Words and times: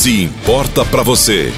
Se 0.00 0.24
importa 0.24 0.82
para 0.82 1.02
você, 1.02 1.52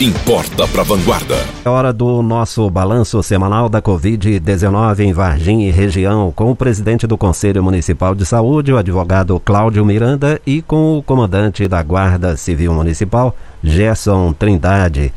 importa 0.00 0.66
para 0.66 0.82
Vanguarda. 0.82 1.36
É 1.64 1.68
hora 1.68 1.92
do 1.92 2.20
nosso 2.20 2.68
balanço 2.68 3.22
semanal 3.22 3.68
da 3.68 3.80
Covid-19 3.80 4.98
em 4.98 5.12
Varginha 5.12 5.68
e 5.68 5.70
região, 5.70 6.32
com 6.34 6.50
o 6.50 6.56
presidente 6.56 7.06
do 7.06 7.16
Conselho 7.16 7.62
Municipal 7.62 8.16
de 8.16 8.26
Saúde, 8.26 8.72
o 8.72 8.78
advogado 8.78 9.38
Cláudio 9.38 9.84
Miranda, 9.84 10.40
e 10.44 10.60
com 10.60 10.98
o 10.98 11.04
comandante 11.04 11.68
da 11.68 11.80
Guarda 11.84 12.36
Civil 12.36 12.74
Municipal, 12.74 13.32
Gerson 13.62 14.32
Trindade. 14.32 15.14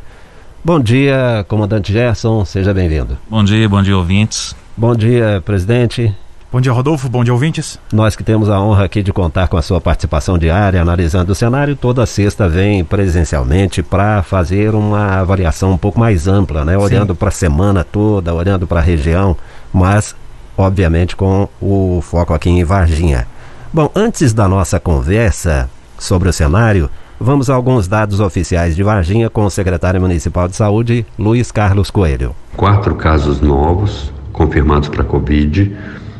Bom 0.64 0.80
dia, 0.80 1.44
comandante 1.48 1.92
Gerson, 1.92 2.46
seja 2.46 2.76
bem-vindo. 2.76 3.18
Bom 3.28 3.44
dia, 3.44 3.68
bom 3.68 3.82
dia, 3.82 3.98
ouvintes. 3.98 4.56
Bom 4.78 4.96
dia, 4.96 5.42
presidente. 5.44 6.16
Bom 6.56 6.62
dia, 6.62 6.72
Rodolfo. 6.72 7.10
Bom 7.10 7.22
dia, 7.22 7.34
ouvintes. 7.34 7.78
Nós 7.92 8.16
que 8.16 8.24
temos 8.24 8.50
a 8.50 8.62
honra 8.62 8.86
aqui 8.86 9.04
de 9.04 9.12
contar 9.12 9.50
com 9.50 9.58
a 9.58 9.62
sua 9.62 9.82
participação 9.82 10.38
diária, 10.38 10.82
analisando 10.82 11.34
o 11.34 11.36
cenário, 11.36 11.76
toda 11.76 12.06
sexta 12.06 12.48
vem 12.48 12.82
presencialmente 12.82 13.84
para 13.84 14.24
fazer 14.24 14.74
uma 14.74 15.20
avaliação 15.20 15.74
um 15.74 15.78
pouco 15.78 16.00
mais 16.00 16.30
ampla, 16.30 16.64
né? 16.64 16.78
Olhando 16.78 17.14
para 17.14 17.28
a 17.28 17.32
semana 17.32 17.84
toda, 17.84 18.34
olhando 18.34 18.66
para 18.66 18.80
a 18.80 18.82
região, 18.82 19.36
mas 19.74 20.16
obviamente 20.58 21.14
com 21.14 21.50
o 21.62 22.00
foco 22.02 22.34
aqui 22.34 22.50
em 22.50 22.64
Varginha. 22.64 23.28
Bom, 23.74 23.92
antes 23.94 24.32
da 24.32 24.48
nossa 24.48 24.80
conversa 24.80 25.70
sobre 26.00 26.30
o 26.30 26.34
cenário, 26.34 26.90
vamos 27.20 27.50
a 27.50 27.54
alguns 27.54 27.86
dados 27.86 28.22
oficiais 28.22 28.78
de 28.78 28.82
Varginha 28.82 29.30
com 29.30 29.44
o 29.44 29.52
secretário 29.52 30.00
municipal 30.00 30.48
de 30.48 30.56
saúde, 30.56 31.06
Luiz 31.20 31.52
Carlos 31.52 31.92
Coelho. 31.92 32.34
Quatro 32.56 32.96
casos 32.96 33.42
novos 33.42 34.14
confirmados 34.32 34.88
para 34.88 35.04
Covid 35.04 35.76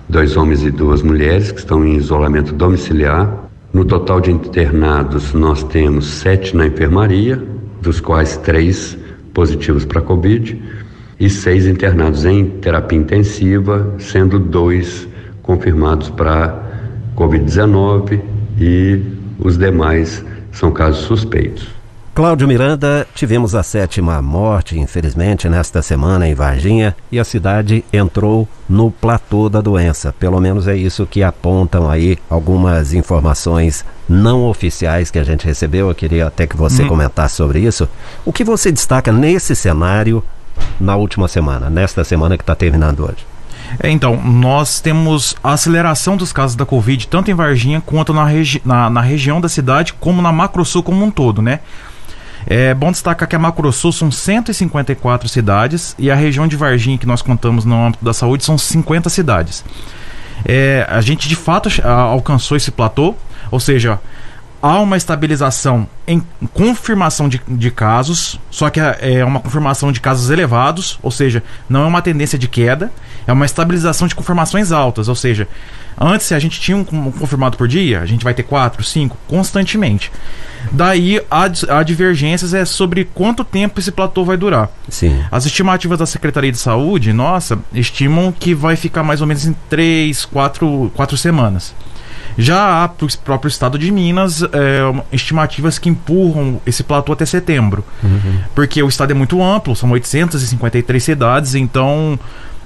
dois 0.08 0.38
homens 0.38 0.64
e 0.64 0.72
duas 0.72 1.02
mulheres 1.02 1.52
que 1.52 1.60
estão 1.60 1.86
em 1.86 1.96
isolamento 1.96 2.54
domiciliar. 2.54 3.50
No 3.74 3.84
total 3.84 4.22
de 4.22 4.32
internados, 4.32 5.34
nós 5.34 5.64
temos 5.64 6.06
sete 6.06 6.56
na 6.56 6.68
enfermaria, 6.68 7.42
dos 7.82 8.00
quais 8.00 8.38
três 8.38 8.98
positivos 9.34 9.84
para 9.84 10.02
Covid, 10.02 10.62
e 11.20 11.30
seis 11.30 11.66
internados 11.66 12.26
em 12.26 12.46
terapia 12.46 12.98
intensiva, 12.98 13.94
sendo 14.00 14.40
dois 14.40 15.08
confirmados 15.42 16.10
para 16.10 16.64
Covid-19 17.16 18.20
e 18.60 19.02
os 19.40 19.58
demais 19.58 20.24
são 20.52 20.72
casos 20.72 21.06
suspeitos. 21.06 21.75
Cláudio 22.16 22.48
Miranda, 22.48 23.06
tivemos 23.14 23.54
a 23.56 23.62
sétima 23.62 24.22
morte, 24.22 24.80
infelizmente, 24.80 25.50
nesta 25.50 25.82
semana 25.82 26.26
em 26.26 26.34
Varginha 26.34 26.96
e 27.12 27.20
a 27.20 27.26
cidade 27.26 27.84
entrou 27.92 28.48
no 28.70 28.90
platô 28.90 29.50
da 29.50 29.60
doença. 29.60 30.16
Pelo 30.18 30.40
menos 30.40 30.66
é 30.66 30.78
isso 30.78 31.06
que 31.06 31.22
apontam 31.22 31.90
aí 31.90 32.18
algumas 32.30 32.94
informações 32.94 33.84
não 34.08 34.46
oficiais 34.46 35.12
que 35.12 35.20
a 35.20 35.26
gente 35.26 35.46
recebeu. 35.46 35.90
Eu 35.90 35.94
queria 35.94 36.28
até 36.28 36.48
que 36.48 36.56
você 36.56 36.84
uhum. 36.84 36.88
comentasse 36.88 37.36
sobre 37.36 37.60
isso. 37.60 37.86
O 38.24 38.32
que 38.32 38.46
você 38.46 38.72
destaca 38.72 39.12
nesse 39.12 39.54
cenário 39.54 40.24
na 40.80 40.96
última 40.96 41.28
semana, 41.28 41.70
nesta 41.70 42.06
semana 42.06 42.38
que 42.38 42.44
está 42.44 42.56
terminando 42.56 43.02
hoje? 43.02 43.28
É, 43.78 43.90
então, 43.90 44.16
nós 44.16 44.80
temos 44.80 45.36
a 45.44 45.52
aceleração 45.52 46.16
dos 46.16 46.32
casos 46.32 46.56
da 46.56 46.66
Covid, 46.66 47.10
tanto 47.10 47.30
em 47.30 47.34
Varginha 47.34 47.82
quanto 47.86 48.14
na, 48.14 48.24
regi 48.24 48.62
na, 48.64 48.90
na 48.90 49.02
região 49.02 49.42
da 49.42 49.50
cidade, 49.50 49.94
como 50.00 50.22
na 50.22 50.32
Macrosul 50.32 50.82
como 50.82 51.04
um 51.04 51.12
todo, 51.12 51.42
né? 51.42 51.60
É 52.48 52.74
bom 52.74 52.92
destacar 52.92 53.28
que 53.28 53.36
a 53.36 53.40
Macrosul 53.40 53.92
são 53.92 54.12
154 54.12 55.28
cidades 55.28 55.96
e 55.98 56.12
a 56.12 56.16
região 56.16 56.48
de 56.48 56.56
Varginha 56.56 56.98
que 56.98 57.06
nós 57.06 57.22
contamos 57.22 57.66
no 57.66 57.88
âmbito 57.88 58.06
da 58.06 58.14
saúde 58.14 58.46
são 58.46 58.58
50 58.58 59.10
cidades. 59.10 59.64
É, 60.44 60.86
a 60.90 61.02
gente 61.02 61.28
de 61.28 61.36
fato 61.36 61.70
alcançou 61.84 62.56
esse 62.56 62.70
platô, 62.70 63.16
ou 63.50 63.60
seja, 63.60 64.00
há 64.62 64.80
uma 64.80 64.98
estabilização 64.98 65.88
em 66.08 66.22
confirmação 66.54 67.30
de, 67.30 67.42
de 67.48 67.72
casos, 67.72 68.40
só 68.52 68.70
que 68.70 68.80
é 68.80 69.24
uma 69.24 69.40
confirmação 69.40 69.92
de 69.92 70.00
casos 70.00 70.30
elevados, 70.30 71.00
ou 71.02 71.12
seja, 71.12 71.44
não 71.70 71.84
é 71.84 71.86
uma 71.86 72.02
tendência 72.02 72.38
de 72.38 72.48
queda, 72.48 72.92
é 73.26 73.34
uma 73.34 73.46
estabilização 73.46 74.08
de 74.08 74.16
confirmações 74.16 74.72
altas, 74.72 75.08
ou 75.08 75.16
seja, 75.16 75.48
antes 76.00 76.28
se 76.28 76.34
a 76.34 76.40
gente 76.40 76.60
tinha 76.60 76.78
um 76.78 76.84
confirmado 76.84 77.58
por 77.58 77.68
dia, 77.68 78.02
a 78.02 78.06
gente 78.06 78.24
vai 78.24 78.34
ter 78.34 78.44
quatro, 78.44 78.84
cinco, 78.84 79.18
constantemente. 79.28 80.12
Daí 80.72 81.22
a, 81.30 81.44
a 81.78 81.84
divergências 81.84 82.54
é 82.54 82.66
sobre 82.66 83.06
quanto 83.06 83.44
tempo 83.44 83.80
esse 83.80 83.92
platô 83.92 84.26
vai 84.26 84.38
durar. 84.38 84.70
Sim. 84.90 85.24
As 85.32 85.46
estimativas 85.46 86.00
da 86.00 86.06
Secretaria 86.06 86.52
de 86.52 86.58
Saúde, 86.58 87.14
nossa, 87.14 87.60
estimam 87.74 88.32
que 88.32 88.54
vai 88.54 88.76
ficar 88.76 89.04
mais 89.04 89.22
ou 89.22 89.28
menos 89.28 89.46
em 89.46 89.56
três, 89.70 90.26
quatro, 90.26 90.92
quatro 90.96 91.18
semanas. 91.18 91.74
Já 92.38 92.84
há 92.84 92.88
para 92.88 93.06
o 93.06 93.18
próprio 93.20 93.48
estado 93.48 93.80
de 93.80 93.90
Minas 93.92 94.44
é, 94.44 94.48
estimativas 95.12 95.80
que 95.80 95.88
empurram 95.88 96.60
esse 96.66 96.84
platô 96.84 97.14
até 97.14 97.26
setembro. 97.26 97.84
Uhum. 98.04 98.40
Porque 98.54 98.84
o 98.84 98.90
estado 98.90 99.12
é 99.12 99.14
muito 99.14 99.42
amplo, 99.42 99.76
são 99.76 99.90
853 99.92 101.02
cidades, 101.02 101.56
então 101.56 102.20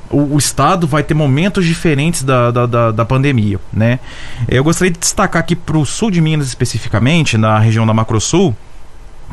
o, 0.09 0.35
o, 0.35 0.37
Estado 0.37 0.87
vai 0.87 1.03
ter 1.03 1.13
momentos 1.13 1.65
diferentes 1.65 2.23
da, 2.23 2.51
da, 2.51 2.65
da, 2.65 2.91
da 2.91 3.05
pandemia, 3.05 3.59
né? 3.71 3.99
Eu 4.47 4.63
gostaria 4.63 4.91
de 4.91 4.99
destacar 4.99 5.39
aqui 5.39 5.55
para 5.55 5.77
o 5.77 5.85
sul 5.85 6.09
de 6.09 6.19
Minas 6.21 6.47
especificamente, 6.47 7.37
na 7.37 7.59
região 7.59 7.85
da 7.85 7.93
Macrosul, 7.93 8.55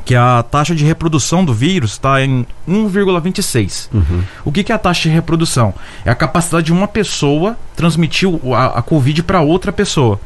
que 0.04 0.14
a 0.14 0.42
taxa 0.42 0.74
de 0.74 0.84
reprodução 0.84 1.44
do 1.44 1.52
vírus 1.52 1.92
está 1.92 2.22
em 2.22 2.46
1,26. 2.68 3.88
Uhum. 3.92 4.22
O 4.44 4.52
que, 4.52 4.62
que, 4.62 4.70
é 4.70 4.74
a 4.74 4.78
taxa 4.78 5.08
de 5.08 5.14
reprodução? 5.14 5.74
É 6.04 6.10
a 6.10 6.14
capacidade 6.14 6.66
de 6.66 6.72
uma 6.72 6.86
pessoa 6.86 7.56
transmitir 7.74 8.28
a, 8.54 8.78
a 8.78 8.82
Covid 8.82 9.22
para 9.22 9.40
outra 9.40 9.72
pessoa. 9.72 10.20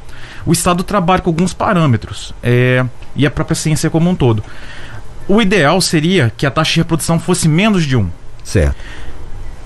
O 0.44 0.52
Estado 0.52 0.82
trabalha 0.82 1.22
com 1.22 1.30
alguns 1.30 1.54
parâmetros 1.54 2.34
é, 2.42 2.84
e 3.14 3.26
a 3.26 3.30
própria 3.30 3.54
ciência 3.54 3.88
como 3.88 4.10
um 4.10 4.14
todo. 4.14 4.42
O 5.28 5.40
ideal 5.40 5.80
seria 5.80 6.32
que 6.36 6.44
a 6.44 6.50
taxa 6.50 6.72
de 6.72 6.80
reprodução 6.80 7.18
fosse 7.18 7.48
menos 7.48 7.84
de 7.84 7.96
1. 7.96 8.10
Certo. 8.42 8.76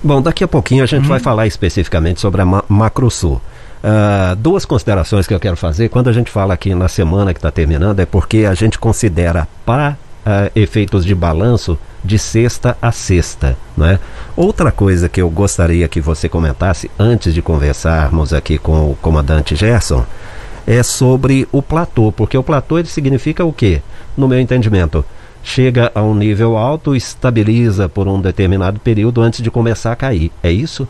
Bom, 0.05 0.21
daqui 0.21 0.43
a 0.43 0.47
pouquinho 0.47 0.83
a 0.83 0.85
gente 0.85 1.01
uhum. 1.01 1.09
vai 1.09 1.19
falar 1.19 1.47
especificamente 1.47 2.21
sobre 2.21 2.39
a 2.39 2.45
Ma 2.45 2.63
Macrosul. 2.69 3.41
Uh, 3.83 4.35
duas 4.35 4.63
considerações 4.63 5.25
que 5.25 5.33
eu 5.33 5.39
quero 5.39 5.57
fazer. 5.57 5.89
Quando 5.89 6.11
a 6.11 6.13
gente 6.13 6.29
fala 6.29 6.53
aqui 6.53 6.75
na 6.75 6.87
semana 6.87 7.33
que 7.33 7.39
está 7.39 7.49
terminando, 7.49 7.99
é 7.99 8.05
porque 8.05 8.45
a 8.45 8.53
gente 8.53 8.77
considera 8.77 9.47
para 9.65 9.97
uh, 10.23 10.51
efeitos 10.55 11.03
de 11.03 11.15
balanço 11.15 11.75
de 12.03 12.19
sexta 12.19 12.77
a 12.79 12.91
sexta. 12.91 13.57
Né? 13.75 13.97
Outra 14.37 14.71
coisa 14.71 15.09
que 15.09 15.19
eu 15.19 15.27
gostaria 15.27 15.87
que 15.87 15.99
você 15.99 16.29
comentasse 16.29 16.91
antes 16.99 17.33
de 17.33 17.41
conversarmos 17.41 18.31
aqui 18.31 18.59
com 18.59 18.91
o 18.91 18.95
comandante 19.01 19.55
Gerson 19.55 20.05
é 20.67 20.83
sobre 20.83 21.47
o 21.51 21.63
platô, 21.63 22.11
porque 22.11 22.37
o 22.37 22.43
platô 22.43 22.77
ele 22.77 22.87
significa 22.87 23.43
o 23.43 23.51
quê? 23.51 23.81
No 24.15 24.27
meu 24.27 24.39
entendimento, 24.39 25.03
chega 25.45 25.91
a 25.93 26.01
um 26.01 26.15
nível 26.15 26.57
alto, 26.57 26.95
estabiliza 26.95 27.87
por 27.87 28.07
um 28.07 28.19
determinado 28.19 28.79
período 28.79 29.21
antes 29.21 29.41
de 29.41 29.51
começar 29.51 29.91
a 29.91 29.95
cair. 29.95 30.31
É 30.41 30.51
isso? 30.51 30.87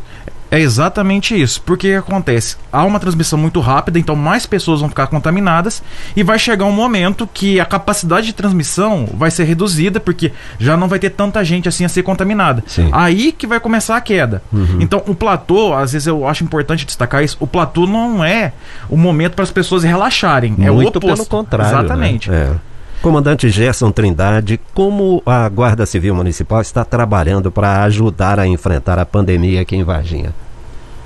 É 0.50 0.60
exatamente 0.60 1.40
isso. 1.40 1.62
Porque 1.62 1.90
acontece? 1.90 2.56
Há 2.72 2.86
uma 2.86 3.00
transmissão 3.00 3.38
muito 3.38 3.60
rápida, 3.60 4.00
então 4.00 4.16
mais 4.16 4.46
pessoas 4.46 4.80
vão 4.80 4.88
ficar 4.88 5.08
contaminadas 5.08 5.84
e 6.16 6.24
vai 6.24 6.40
chegar 6.40 6.64
um 6.64 6.72
momento 6.72 7.28
que 7.32 7.60
a 7.60 7.66
capacidade 7.66 8.28
de 8.28 8.34
transmissão 8.34 9.10
vai 9.14 9.30
ser 9.30 9.44
reduzida, 9.44 10.00
porque 10.00 10.32
já 10.58 10.78
não 10.78 10.88
vai 10.88 11.00
ter 11.00 11.10
tanta 11.10 11.44
gente 11.44 11.68
assim 11.68 11.84
a 11.84 11.90
ser 11.90 12.04
contaminada. 12.04 12.64
Sim. 12.66 12.90
Aí 12.94 13.34
que 13.34 13.46
vai 13.46 13.60
começar 13.60 13.98
a 13.98 14.02
queda. 14.02 14.42
Uhum. 14.54 14.78
Então, 14.80 15.04
o 15.06 15.14
platô, 15.14 15.74
às 15.74 15.92
vezes 15.92 16.08
eu 16.08 16.26
acho 16.26 16.46
importante 16.46 16.86
destacar 16.86 17.24
isso, 17.24 17.36
o 17.42 17.48
platô 17.48 17.86
não 17.86 18.24
é 18.24 18.54
o 18.90 18.96
momento 18.96 19.34
para 19.34 19.44
as 19.44 19.52
pessoas 19.52 19.84
relaxarem. 19.84 20.52
Muito 20.52 20.64
é 20.66 20.72
o 20.72 20.80
oposto. 20.88 21.02
pelo 21.02 21.26
contrário. 21.26 21.74
Né? 21.74 21.80
Exatamente. 21.80 22.32
Né? 22.32 22.52
É. 22.54 22.75
Comandante 23.06 23.50
Gerson 23.50 23.92
Trindade, 23.92 24.60
como 24.74 25.22
a 25.28 25.48
Guarda 25.48 25.86
Civil 25.86 26.16
Municipal 26.16 26.60
está 26.60 26.84
trabalhando 26.84 27.52
para 27.52 27.84
ajudar 27.84 28.40
a 28.40 28.48
enfrentar 28.48 28.98
a 28.98 29.06
pandemia 29.06 29.62
aqui 29.62 29.76
em 29.76 29.84
Varginha? 29.84 30.34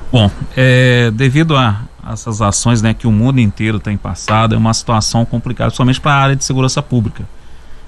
Bom, 0.10 0.32
é, 0.56 1.12
devido 1.12 1.58
a 1.58 1.82
essas 2.10 2.42
ações 2.42 2.82
né, 2.82 2.94
que 2.94 3.06
o 3.06 3.12
mundo 3.12 3.42
inteiro 3.42 3.82
tem 3.82 3.98
passado, 3.98 4.56
é 4.56 4.58
uma 4.58 4.74
situação 4.74 5.26
complicada, 5.26 5.72
somente 5.72 6.00
para 6.00 6.14
a 6.14 6.22
área 6.22 6.36
de 6.38 6.46
segurança 6.46 6.82
pública. 6.82 7.28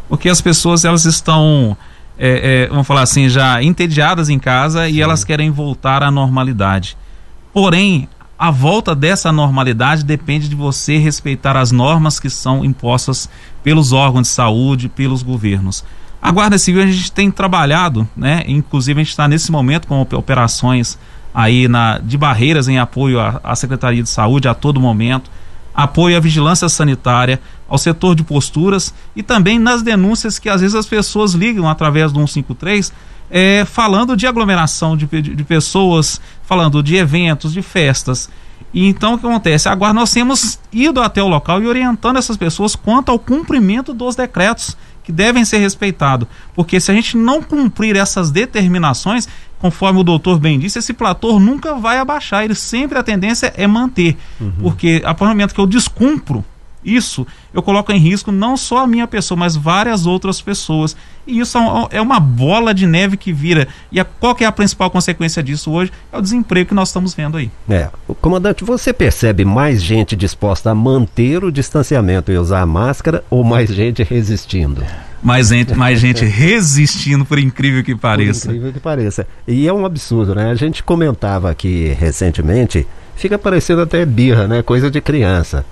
Porque 0.10 0.28
as 0.28 0.42
pessoas 0.42 0.84
elas 0.84 1.06
estão, 1.06 1.78
é, 2.20 2.64
é, 2.64 2.68
vamos 2.68 2.86
falar 2.86 3.04
assim, 3.04 3.30
já 3.30 3.64
entediadas 3.64 4.28
em 4.28 4.38
casa 4.38 4.88
Sim. 4.88 4.92
e 4.92 5.02
elas 5.02 5.24
querem 5.24 5.50
voltar 5.52 6.04
à 6.04 6.12
normalidade. 6.12 6.98
Porém, 7.54 8.10
a 8.42 8.50
volta 8.50 8.96
dessa 8.96 9.32
normalidade 9.32 10.04
depende 10.04 10.50
de 10.50 10.56
você 10.56 10.98
respeitar 10.98 11.56
as 11.56 11.72
normas 11.72 12.20
que 12.20 12.28
são 12.28 12.66
impostas 12.66 13.30
pelos 13.64 13.92
órgãos 13.92 14.28
de 14.28 14.34
saúde, 14.34 14.90
pelos 14.90 15.24
governos. 15.24 15.84
A 16.22 16.32
Guarda 16.32 16.58
Civil 16.58 16.84
a 16.84 16.86
gente 16.86 17.12
tem 17.12 17.32
trabalhado, 17.32 18.08
né? 18.16 18.44
Inclusive 18.48 19.00
a 19.00 19.04
gente 19.04 19.12
está 19.12 19.28
nesse 19.28 19.52
momento 19.52 19.88
com 19.88 20.02
operações 20.02 20.98
aí 21.34 21.68
na, 21.68 21.98
de 21.98 22.18
barreiras 22.18 22.68
em 22.68 22.78
apoio 22.78 23.20
à, 23.20 23.40
à 23.44 23.56
Secretaria 23.56 24.04
de 24.04 24.10
Saúde 24.10 24.48
a 24.48 24.54
todo 24.54 24.80
momento, 24.80 25.32
apoio 25.74 26.18
à 26.18 26.20
vigilância 26.20 26.68
sanitária, 26.70 27.40
ao 27.68 27.78
setor 27.78 28.16
de 28.16 28.24
posturas 28.24 28.94
e 29.16 29.24
também 29.24 29.58
nas 29.58 29.82
denúncias 29.82 30.38
que 30.38 30.50
às 30.50 30.62
vezes 30.62 30.76
as 30.76 30.86
pessoas 30.86 31.34
ligam 31.34 31.68
através 31.68 32.12
do 32.12 32.20
153 32.20 32.92
é, 33.32 33.64
falando 33.64 34.16
de 34.16 34.28
aglomeração 34.28 34.98
de, 34.98 35.08
de, 35.08 35.34
de 35.34 35.44
pessoas, 35.44 36.20
falando 36.44 36.84
de 36.84 36.98
eventos, 36.98 37.54
de 37.54 37.62
festas. 37.62 38.30
E 38.74 38.88
então 38.88 39.14
o 39.14 39.18
que 39.18 39.26
acontece? 39.26 39.70
Agora 39.70 39.94
nós 39.94 40.12
temos 40.12 40.60
ido 40.72 41.02
até 41.02 41.22
o 41.22 41.28
local 41.28 41.62
e 41.62 41.68
orientando 41.68 42.18
essas 42.18 42.38
pessoas 42.38 42.76
quanto 42.76 43.10
ao 43.10 43.20
cumprimento 43.20 43.94
dos 43.94 44.16
decretos 44.16 44.78
que 45.04 45.12
devem 45.12 45.44
ser 45.44 45.58
respeitados. 45.58 46.28
Porque 46.54 46.80
se 46.80 46.92
a 46.92 46.94
gente 46.94 47.18
não 47.18 47.42
cumprir 47.42 47.96
essas 47.96 48.32
determinações, 48.32 49.28
conforme 49.60 50.00
o 50.00 50.04
doutor 50.04 50.40
bem 50.40 50.60
disse, 50.60 50.80
esse 50.80 50.94
platô 50.94 51.40
nunca 51.40 51.76
vai 51.76 51.98
abaixar, 51.98 52.44
ele 52.44 52.56
sempre 52.56 52.98
a 52.98 53.04
tendência 53.04 53.54
é 53.56 53.68
manter. 53.68 54.18
Uhum. 54.40 54.52
Porque 54.62 55.02
a 55.04 55.14
partir 55.14 55.26
do 55.26 55.30
momento 55.30 55.54
que 55.54 55.62
eu 55.62 55.68
descumpro 55.68 56.46
isso, 56.84 57.26
eu 57.54 57.62
coloco 57.62 57.92
em 57.92 57.98
risco 57.98 58.32
não 58.32 58.58
só 58.58 58.80
a 58.80 58.88
minha 58.88 59.08
pessoa, 59.08 59.38
mas 59.38 59.56
várias 59.56 60.06
outras 60.06 60.42
pessoas. 60.42 60.96
E 61.28 61.40
isso 61.40 61.58
é 61.92 62.02
uma 62.02 62.20
bola 62.20 62.74
de 62.74 62.88
neve 62.88 63.18
que 63.18 63.32
vira. 63.32 63.68
E 63.92 64.00
a, 64.00 64.06
qual 64.06 64.36
é 64.40 64.46
a 64.46 64.52
principal 64.52 64.90
consequência 64.90 65.44
disso 65.44 65.72
hoje? 65.72 65.92
É 66.12 66.18
o 66.18 66.22
desemprego 66.22 66.70
que 66.70 66.74
nós 66.74 66.90
estamos 66.90 67.14
vendo 67.14 67.38
aí. 67.38 67.52
É. 67.70 67.90
Comandante, 68.20 68.64
você 68.64 68.92
percebe 68.92 69.46
mais 69.46 69.82
gente 69.82 70.16
disposta 70.16 70.72
a 70.72 70.76
manter 70.76 71.44
o 71.44 71.52
distanciamento 71.52 72.32
e 72.32 72.38
usar 72.38 72.62
a 72.62 72.66
máscara 72.66 73.24
ou 73.30 73.44
mais 73.44 73.70
gente 73.70 74.02
resistindo? 74.04 74.84
mais 75.22 75.50
gente, 75.50 75.76
mais 75.76 76.00
gente 76.00 76.26
resistindo, 76.26 77.24
por 77.26 77.38
incrível 77.38 77.84
que 77.84 77.96
pareça. 77.96 78.48
Por 78.48 78.56
incrível 78.56 78.74
que 78.74 78.80
pareça. 78.80 79.28
E 79.48 79.68
é 79.68 79.74
um 79.74 79.86
absurdo, 79.86 80.34
né? 80.34 80.50
A 80.50 80.56
gente 80.56 80.84
comentava 80.84 81.52
aqui 81.52 81.96
recentemente, 82.00 82.88
fica 83.16 83.38
parecendo 83.38 83.82
até 83.82 84.04
birra, 84.04 84.48
né? 84.48 84.64
Coisa 84.64 84.90
de 84.90 85.00
criança. 85.00 85.64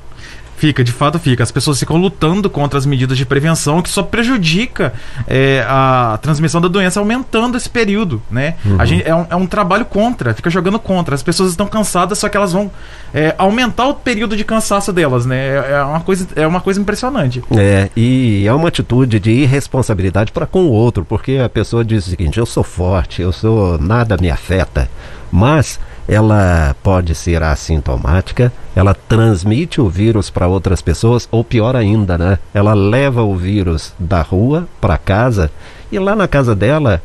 Fica, 0.59 0.83
de 0.83 0.91
fato 0.91 1.17
fica. 1.17 1.41
As 1.41 1.53
pessoas 1.53 1.79
ficam 1.79 1.95
lutando 1.95 2.49
contra 2.49 2.77
as 2.77 2.85
medidas 2.85 3.17
de 3.17 3.25
prevenção 3.25 3.81
que 3.81 3.89
só 3.89 4.03
prejudica 4.03 4.91
é, 5.25 5.65
a 5.65 6.19
transmissão 6.21 6.59
da 6.59 6.67
doença, 6.67 6.99
aumentando 6.99 7.55
esse 7.55 7.69
período, 7.69 8.21
né? 8.29 8.55
Uhum. 8.65 8.75
A 8.77 8.83
gente, 8.83 9.07
é, 9.07 9.15
um, 9.15 9.25
é 9.29 9.35
um 9.37 9.47
trabalho 9.47 9.85
contra, 9.85 10.33
fica 10.33 10.49
jogando 10.49 10.77
contra. 10.77 11.15
As 11.15 11.23
pessoas 11.23 11.51
estão 11.51 11.65
cansadas, 11.65 12.19
só 12.19 12.27
que 12.27 12.35
elas 12.35 12.51
vão 12.51 12.69
é, 13.13 13.33
aumentar 13.37 13.87
o 13.87 13.93
período 13.93 14.35
de 14.35 14.43
cansaço 14.43 14.91
delas, 14.91 15.25
né? 15.25 15.37
É, 15.37 15.71
é, 15.75 15.83
uma 15.83 16.01
coisa, 16.01 16.27
é 16.35 16.45
uma 16.45 16.59
coisa 16.59 16.81
impressionante. 16.81 17.41
É, 17.57 17.89
e 17.95 18.45
é 18.45 18.53
uma 18.53 18.67
atitude 18.67 19.17
de 19.17 19.31
irresponsabilidade 19.31 20.33
para 20.33 20.45
com 20.45 20.65
o 20.65 20.71
outro, 20.71 21.05
porque 21.05 21.37
a 21.37 21.47
pessoa 21.47 21.85
diz 21.85 22.05
o 22.05 22.09
seguinte: 22.09 22.37
eu 22.37 22.45
sou 22.45 22.65
forte, 22.65 23.21
eu 23.21 23.31
sou. 23.31 23.79
nada 23.79 24.17
me 24.19 24.29
afeta. 24.29 24.89
Mas 25.31 25.79
ela 26.09 26.75
pode 26.81 27.13
ser 27.13 27.43
assintomática, 27.43 28.51
ela 28.75 28.95
transmite 28.95 29.79
o 29.79 29.87
vírus 29.87 30.31
para 30.31 30.47
outras 30.47 30.81
pessoas, 30.81 31.29
ou 31.31 31.43
pior 31.43 31.75
ainda, 31.75 32.17
né? 32.17 32.39
Ela 32.51 32.73
leva 32.73 33.21
o 33.21 33.35
vírus 33.35 33.93
da 33.99 34.23
rua 34.23 34.67
para 34.81 34.97
casa 34.97 35.51
e 35.91 35.99
lá 35.99 36.15
na 36.15 36.27
casa 36.27 36.55
dela 36.55 36.99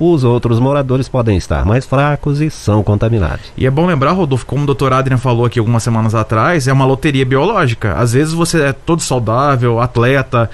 os 0.00 0.24
outros 0.24 0.58
moradores 0.58 1.08
podem 1.08 1.36
estar 1.36 1.64
mais 1.66 1.84
fracos 1.84 2.40
e 2.40 2.50
são 2.50 2.82
contaminados. 2.82 3.52
E 3.54 3.66
é 3.66 3.70
bom 3.70 3.86
lembrar, 3.86 4.12
Rodolfo, 4.12 4.46
como 4.46 4.62
o 4.62 4.66
doutor 4.66 4.94
Adrian 4.94 5.18
falou 5.18 5.44
aqui 5.44 5.58
algumas 5.58 5.82
semanas 5.82 6.14
atrás, 6.14 6.66
é 6.66 6.72
uma 6.72 6.86
loteria 6.86 7.26
biológica. 7.26 7.92
Às 7.92 8.14
vezes 8.14 8.32
você 8.32 8.62
é 8.62 8.72
todo 8.72 9.02
saudável, 9.02 9.78
atleta, 9.78 10.48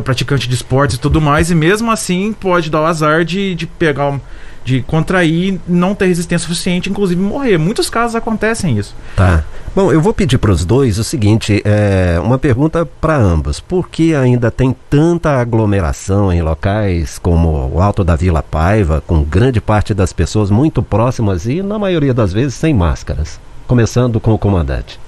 praticante 0.00 0.48
de 0.48 0.54
esportes 0.54 0.96
e 0.96 1.00
tudo 1.00 1.20
mais, 1.20 1.50
e 1.50 1.54
mesmo 1.54 1.90
assim 1.90 2.32
pode 2.32 2.70
dar 2.70 2.80
o 2.80 2.86
azar 2.86 3.24
de, 3.24 3.54
de 3.54 3.66
pegar 3.66 4.08
um 4.08 4.20
de 4.64 4.80
contrair, 4.82 5.60
não 5.66 5.94
ter 5.94 6.06
resistência 6.06 6.46
suficiente, 6.46 6.88
inclusive 6.88 7.20
morrer. 7.20 7.58
Muitos 7.58 7.90
casos 7.90 8.14
acontecem 8.14 8.78
isso. 8.78 8.94
Tá. 9.16 9.44
Bom, 9.74 9.90
eu 9.90 10.00
vou 10.00 10.12
pedir 10.12 10.38
para 10.38 10.52
os 10.52 10.64
dois 10.64 10.98
o 10.98 11.04
seguinte, 11.04 11.62
é, 11.64 12.20
uma 12.22 12.38
pergunta 12.38 12.86
para 13.00 13.16
ambos. 13.16 13.58
Por 13.58 13.88
que 13.88 14.14
ainda 14.14 14.50
tem 14.50 14.76
tanta 14.88 15.30
aglomeração 15.40 16.32
em 16.32 16.42
locais 16.42 17.18
como 17.18 17.70
o 17.74 17.80
Alto 17.80 18.04
da 18.04 18.14
Vila 18.14 18.42
Paiva, 18.42 19.02
com 19.06 19.22
grande 19.22 19.60
parte 19.60 19.94
das 19.94 20.12
pessoas 20.12 20.50
muito 20.50 20.82
próximas 20.82 21.46
e, 21.46 21.62
na 21.62 21.78
maioria 21.78 22.14
das 22.14 22.32
vezes, 22.32 22.54
sem 22.54 22.74
máscaras? 22.74 23.40
Começando 23.66 24.20
com 24.20 24.32
o 24.32 24.38
comandante. 24.38 25.00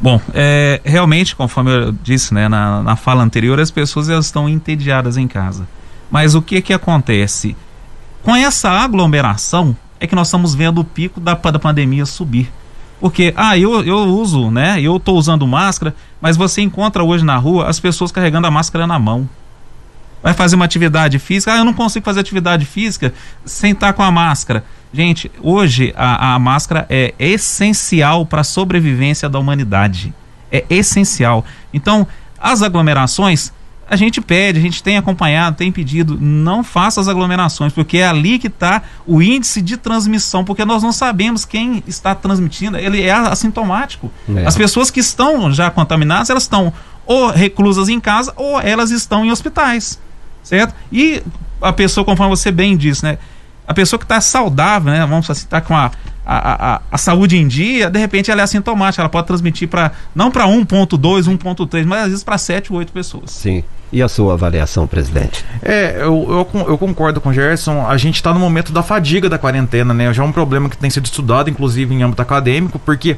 Bom, 0.00 0.20
é, 0.34 0.80
realmente, 0.84 1.34
conforme 1.34 1.70
eu 1.70 1.92
disse 1.92 2.34
né, 2.34 2.48
na, 2.48 2.82
na 2.82 2.96
fala 2.96 3.22
anterior, 3.22 3.58
as 3.58 3.70
pessoas 3.70 4.10
elas 4.10 4.26
estão 4.26 4.48
entediadas 4.48 5.16
em 5.16 5.26
casa. 5.26 5.66
Mas 6.10 6.34
o 6.34 6.42
que 6.42 6.60
que 6.60 6.72
acontece? 6.72 7.56
Com 8.22 8.34
essa 8.34 8.70
aglomeração 8.70 9.76
é 9.98 10.06
que 10.06 10.14
nós 10.14 10.28
estamos 10.28 10.54
vendo 10.54 10.80
o 10.80 10.84
pico 10.84 11.20
da, 11.20 11.34
da 11.34 11.58
pandemia 11.58 12.04
subir. 12.04 12.52
Porque, 13.00 13.32
ah, 13.36 13.58
eu, 13.58 13.84
eu 13.84 13.98
uso, 13.98 14.50
né? 14.50 14.80
Eu 14.80 14.96
estou 14.96 15.16
usando 15.16 15.46
máscara, 15.46 15.94
mas 16.20 16.36
você 16.36 16.62
encontra 16.62 17.04
hoje 17.04 17.24
na 17.24 17.36
rua 17.36 17.68
as 17.68 17.78
pessoas 17.78 18.10
carregando 18.10 18.46
a 18.46 18.50
máscara 18.50 18.86
na 18.86 18.98
mão. 18.98 19.28
Vai 20.22 20.34
fazer 20.34 20.56
uma 20.56 20.64
atividade 20.64 21.18
física, 21.18 21.52
ah, 21.52 21.58
eu 21.58 21.64
não 21.64 21.72
consigo 21.72 22.04
fazer 22.04 22.20
atividade 22.20 22.64
física 22.64 23.12
sem 23.44 23.72
estar 23.72 23.92
com 23.92 24.02
a 24.02 24.10
máscara. 24.10 24.64
Gente, 24.92 25.30
hoje 25.40 25.92
a, 25.96 26.34
a 26.34 26.38
máscara 26.38 26.86
é 26.88 27.14
essencial 27.18 28.24
para 28.24 28.40
a 28.40 28.44
sobrevivência 28.44 29.28
da 29.28 29.38
humanidade. 29.38 30.14
É 30.50 30.64
essencial. 30.70 31.44
Então, 31.72 32.06
as 32.38 32.62
aglomerações 32.62 33.52
a 33.88 33.94
gente 33.94 34.20
pede, 34.20 34.58
a 34.58 34.62
gente 34.62 34.82
tem 34.82 34.96
acompanhado, 34.96 35.56
tem 35.56 35.70
pedido, 35.70 36.18
não 36.20 36.64
faça 36.64 37.00
as 37.00 37.08
aglomerações, 37.08 37.72
porque 37.72 37.98
é 37.98 38.06
ali 38.06 38.38
que 38.38 38.48
está 38.48 38.82
o 39.06 39.22
índice 39.22 39.62
de 39.62 39.76
transmissão, 39.76 40.44
porque 40.44 40.64
nós 40.64 40.82
não 40.82 40.92
sabemos 40.92 41.44
quem 41.44 41.82
está 41.86 42.14
transmitindo, 42.14 42.76
ele 42.76 43.02
é 43.02 43.12
assintomático. 43.12 44.10
É. 44.34 44.44
As 44.44 44.56
pessoas 44.56 44.90
que 44.90 45.00
estão 45.00 45.52
já 45.52 45.70
contaminadas, 45.70 46.30
elas 46.30 46.42
estão 46.42 46.72
ou 47.04 47.30
reclusas 47.30 47.88
em 47.88 48.00
casa 48.00 48.32
ou 48.36 48.60
elas 48.60 48.90
estão 48.90 49.24
em 49.24 49.30
hospitais, 49.30 50.00
certo? 50.46 50.74
E 50.92 51.22
a 51.60 51.72
pessoa, 51.72 52.04
conforme 52.04 52.34
você 52.34 52.52
bem 52.52 52.76
disse, 52.76 53.04
né? 53.04 53.18
A 53.66 53.74
pessoa 53.74 53.98
que 53.98 54.04
está 54.04 54.20
saudável, 54.20 54.92
né? 54.92 55.04
Vamos 55.04 55.28
assim, 55.28 55.46
tá 55.48 55.60
com 55.60 55.74
a, 55.74 55.90
a, 56.24 56.74
a, 56.74 56.80
a, 56.92 56.98
saúde 56.98 57.36
em 57.36 57.48
dia, 57.48 57.90
de 57.90 57.98
repente 57.98 58.30
ela 58.30 58.42
é 58.42 58.44
assintomática, 58.44 59.02
ela 59.02 59.08
pode 59.08 59.26
transmitir 59.26 59.68
para 59.68 59.90
não 60.14 60.30
para 60.30 60.44
1.2, 60.44 60.96
1.3, 61.24 61.84
mas 61.84 62.02
às 62.02 62.08
vezes 62.08 62.24
para 62.24 62.38
7 62.38 62.72
ou 62.72 62.78
8 62.78 62.92
pessoas. 62.92 63.32
Sim. 63.32 63.64
E 63.92 64.00
a 64.00 64.08
sua 64.08 64.34
avaliação, 64.34 64.86
presidente? 64.86 65.44
É, 65.62 65.96
eu, 65.98 66.46
eu, 66.54 66.66
eu 66.68 66.78
concordo 66.78 67.20
com 67.20 67.30
o 67.30 67.32
Gerson. 67.32 67.86
A 67.86 67.96
gente 67.96 68.16
está 68.16 68.32
no 68.32 68.38
momento 68.38 68.72
da 68.72 68.82
fadiga 68.82 69.28
da 69.28 69.38
quarentena, 69.38 69.92
né? 69.92 70.12
Já 70.12 70.22
é 70.22 70.26
um 70.26 70.32
problema 70.32 70.68
que 70.68 70.76
tem 70.76 70.90
sido 70.90 71.06
estudado, 71.06 71.50
inclusive 71.50 71.92
em 71.94 72.02
âmbito 72.02 72.22
acadêmico, 72.22 72.78
porque 72.80 73.16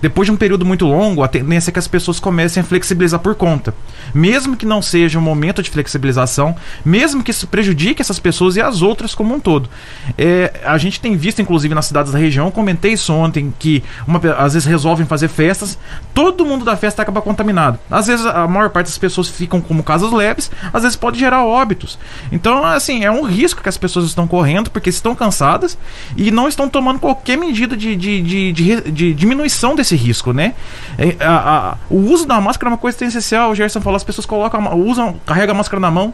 depois 0.00 0.26
de 0.26 0.32
um 0.32 0.36
período 0.36 0.64
muito 0.64 0.86
longo, 0.86 1.22
a 1.22 1.28
tendência 1.28 1.70
é 1.70 1.72
que 1.72 1.78
as 1.78 1.88
pessoas 1.88 2.20
comecem 2.20 2.60
a 2.60 2.64
flexibilizar 2.64 3.20
por 3.20 3.34
conta. 3.34 3.74
Mesmo 4.14 4.56
que 4.56 4.66
não 4.66 4.82
seja 4.82 5.18
um 5.18 5.22
momento 5.22 5.62
de 5.62 5.70
flexibilização, 5.70 6.54
mesmo 6.84 7.22
que 7.22 7.30
isso 7.30 7.46
prejudique 7.46 8.02
essas 8.02 8.18
pessoas 8.18 8.56
e 8.56 8.60
as 8.60 8.82
outras 8.82 9.14
como 9.14 9.34
um 9.34 9.40
todo. 9.40 9.68
É, 10.16 10.60
a 10.64 10.76
gente 10.78 11.00
tem 11.00 11.16
visto, 11.16 11.40
inclusive, 11.40 11.74
nas 11.74 11.86
cidades 11.86 12.12
da 12.12 12.18
região, 12.18 12.50
comentei 12.50 12.92
isso 12.92 13.12
ontem, 13.12 13.52
que 13.58 13.82
uma, 14.06 14.20
às 14.38 14.54
vezes 14.54 14.66
resolvem 14.66 15.06
fazer 15.06 15.28
festas, 15.28 15.78
todo 16.14 16.44
mundo 16.44 16.64
da 16.64 16.76
festa 16.76 17.02
acaba 17.02 17.22
contaminado. 17.22 17.78
Às 17.90 18.06
vezes 18.06 18.26
a 18.26 18.46
maior 18.46 18.70
parte 18.70 18.86
das 18.86 18.98
pessoas 18.98 19.28
ficam 19.28 19.60
como 19.60 19.82
casos 19.82 20.12
leves, 20.12 20.50
às 20.72 20.82
vezes 20.82 20.96
pode 20.96 21.18
gerar 21.18 21.44
óbitos. 21.44 21.98
Então, 22.30 22.64
assim, 22.64 23.04
é 23.04 23.10
um 23.10 23.22
risco 23.22 23.62
que 23.62 23.68
as 23.68 23.76
pessoas 23.76 24.06
estão 24.06 24.26
correndo, 24.26 24.70
porque 24.70 24.90
estão 24.90 25.14
cansadas 25.14 25.78
e 26.16 26.30
não 26.30 26.48
estão 26.48 26.68
tomando 26.68 26.98
qualquer 26.98 27.36
medida 27.36 27.76
de, 27.76 27.96
de, 27.96 28.22
de, 28.22 28.52
de, 28.52 28.80
de 28.90 29.14
diminuição 29.14 29.74
desse 29.74 29.85
esse 29.86 29.96
risco, 29.96 30.32
né? 30.32 30.54
É, 30.98 31.16
a, 31.24 31.70
a, 31.72 31.76
o 31.88 31.96
uso 31.96 32.26
da 32.26 32.40
máscara 32.40 32.70
é 32.70 32.72
uma 32.72 32.78
coisa 32.78 33.04
essencial. 33.04 33.50
O 33.50 33.54
Gerson 33.54 33.80
falou, 33.80 33.96
as 33.96 34.04
pessoas 34.04 34.26
colocam, 34.26 34.76
usam, 34.78 35.16
carregam 35.24 35.54
a 35.54 35.58
máscara 35.58 35.80
na 35.80 35.90
mão 35.90 36.12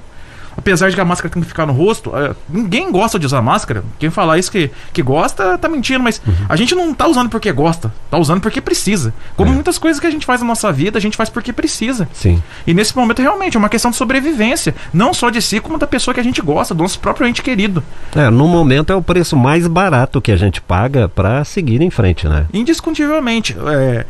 apesar 0.56 0.88
de 0.90 0.94
que 0.94 1.00
a 1.00 1.04
máscara 1.04 1.32
tem 1.32 1.42
que 1.42 1.48
ficar 1.48 1.66
no 1.66 1.72
rosto, 1.72 2.16
é, 2.16 2.34
ninguém 2.48 2.90
gosta 2.90 3.18
de 3.18 3.26
usar 3.26 3.42
máscara. 3.42 3.84
Quem 3.98 4.10
falar 4.10 4.38
isso 4.38 4.50
que, 4.50 4.70
que 4.92 5.02
gosta, 5.02 5.56
tá 5.58 5.68
mentindo, 5.68 6.02
mas 6.02 6.20
uhum. 6.26 6.34
a 6.48 6.56
gente 6.56 6.74
não 6.74 6.92
tá 6.94 7.06
usando 7.06 7.28
porque 7.28 7.50
gosta, 7.52 7.92
tá 8.10 8.18
usando 8.18 8.40
porque 8.40 8.60
precisa. 8.60 9.12
Como 9.36 9.50
é. 9.50 9.54
muitas 9.54 9.78
coisas 9.78 10.00
que 10.00 10.06
a 10.06 10.10
gente 10.10 10.26
faz 10.26 10.40
na 10.40 10.46
nossa 10.46 10.72
vida, 10.72 10.98
a 10.98 11.00
gente 11.00 11.16
faz 11.16 11.28
porque 11.28 11.52
precisa. 11.52 12.08
Sim. 12.12 12.42
E 12.66 12.74
nesse 12.74 12.96
momento, 12.96 13.22
realmente, 13.22 13.56
é 13.56 13.58
uma 13.58 13.68
questão 13.68 13.90
de 13.90 13.96
sobrevivência. 13.96 14.74
Não 14.92 15.14
só 15.14 15.30
de 15.30 15.40
si, 15.40 15.60
como 15.60 15.78
da 15.78 15.86
pessoa 15.86 16.14
que 16.14 16.20
a 16.20 16.24
gente 16.24 16.40
gosta, 16.40 16.74
do 16.74 16.82
nosso 16.82 16.98
próprio 16.98 17.26
ente 17.26 17.42
querido. 17.42 17.82
É, 18.14 18.30
no 18.30 18.48
momento 18.48 18.92
é 18.92 18.96
o 18.96 19.02
preço 19.02 19.36
mais 19.36 19.66
barato 19.66 20.20
que 20.20 20.32
a 20.32 20.36
gente 20.36 20.60
paga 20.60 21.08
para 21.08 21.44
seguir 21.44 21.80
em 21.82 21.90
frente, 21.90 22.28
né? 22.28 22.46
Indiscutivelmente. 22.52 23.56
É, 23.66 24.06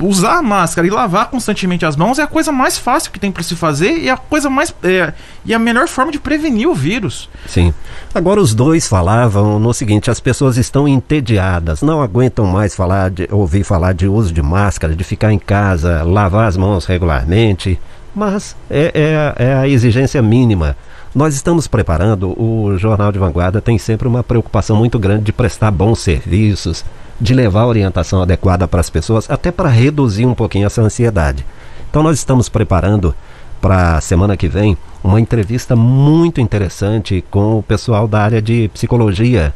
usar 0.00 0.38
a 0.38 0.42
máscara 0.42 0.86
e 0.86 0.90
lavar 0.90 1.30
constantemente 1.30 1.86
as 1.86 1.96
mãos 1.96 2.18
é 2.18 2.22
a 2.22 2.26
coisa 2.26 2.52
mais 2.52 2.76
fácil 2.76 3.10
que 3.10 3.18
tem 3.18 3.32
para 3.32 3.42
se 3.42 3.56
fazer 3.56 3.98
e 3.98 4.10
a 4.10 4.16
coisa 4.16 4.50
mais. 4.50 4.74
É, 4.82 5.12
e 5.44 5.54
a 5.54 5.58
melhor 5.58 5.88
forma 5.88 6.12
de 6.12 6.18
prevenir 6.18 6.68
o 6.68 6.74
vírus. 6.74 7.28
Sim. 7.46 7.72
Agora 8.14 8.40
os 8.40 8.54
dois 8.54 8.86
falavam 8.86 9.58
no 9.58 9.72
seguinte: 9.72 10.10
as 10.10 10.20
pessoas 10.20 10.56
estão 10.56 10.86
entediadas, 10.86 11.82
não 11.82 12.02
aguentam 12.02 12.46
mais 12.46 12.74
falar 12.74 13.10
de, 13.10 13.28
ouvir 13.30 13.64
falar 13.64 13.94
de 13.94 14.06
uso 14.06 14.32
de 14.32 14.42
máscara, 14.42 14.94
de 14.94 15.04
ficar 15.04 15.32
em 15.32 15.38
casa, 15.38 16.02
lavar 16.02 16.48
as 16.48 16.56
mãos 16.56 16.84
regularmente. 16.84 17.78
Mas 18.14 18.56
é, 18.70 19.34
é, 19.38 19.44
é 19.44 19.54
a 19.54 19.68
exigência 19.68 20.22
mínima. 20.22 20.76
Nós 21.16 21.34
estamos 21.34 21.66
preparando, 21.66 22.38
o 22.38 22.76
Jornal 22.76 23.10
de 23.10 23.18
Vanguarda 23.18 23.58
tem 23.58 23.78
sempre 23.78 24.06
uma 24.06 24.22
preocupação 24.22 24.76
muito 24.76 24.98
grande 24.98 25.24
de 25.24 25.32
prestar 25.32 25.70
bons 25.70 26.00
serviços, 26.00 26.84
de 27.18 27.32
levar 27.32 27.62
a 27.62 27.66
orientação 27.66 28.20
adequada 28.20 28.68
para 28.68 28.80
as 28.80 28.90
pessoas, 28.90 29.30
até 29.30 29.50
para 29.50 29.70
reduzir 29.70 30.26
um 30.26 30.34
pouquinho 30.34 30.66
essa 30.66 30.82
ansiedade. 30.82 31.42
Então 31.88 32.02
nós 32.02 32.18
estamos 32.18 32.50
preparando 32.50 33.14
para 33.62 33.96
a 33.96 34.00
semana 34.02 34.36
que 34.36 34.46
vem 34.46 34.76
uma 35.02 35.18
entrevista 35.18 35.74
muito 35.74 36.38
interessante 36.38 37.24
com 37.30 37.60
o 37.60 37.62
pessoal 37.62 38.06
da 38.06 38.20
área 38.20 38.42
de 38.42 38.68
psicologia 38.74 39.54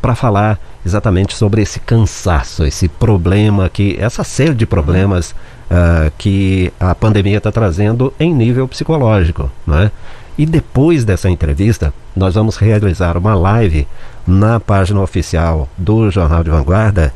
para 0.00 0.14
falar 0.14 0.58
exatamente 0.84 1.36
sobre 1.36 1.60
esse 1.60 1.78
cansaço, 1.78 2.64
esse 2.64 2.88
problema 2.88 3.68
que, 3.68 3.98
essa 4.00 4.24
série 4.24 4.54
de 4.54 4.64
problemas 4.64 5.32
uh, 5.32 6.10
que 6.16 6.72
a 6.80 6.94
pandemia 6.94 7.36
está 7.36 7.52
trazendo 7.52 8.14
em 8.18 8.32
nível 8.32 8.66
psicológico, 8.66 9.50
né? 9.66 9.90
E 10.36 10.46
depois 10.46 11.04
dessa 11.04 11.28
entrevista, 11.28 11.92
nós 12.16 12.34
vamos 12.34 12.56
realizar 12.56 13.16
uma 13.16 13.34
live 13.34 13.86
na 14.26 14.58
página 14.58 15.00
oficial 15.00 15.68
do 15.76 16.10
Jornal 16.10 16.42
de 16.42 16.50
Vanguarda, 16.50 17.12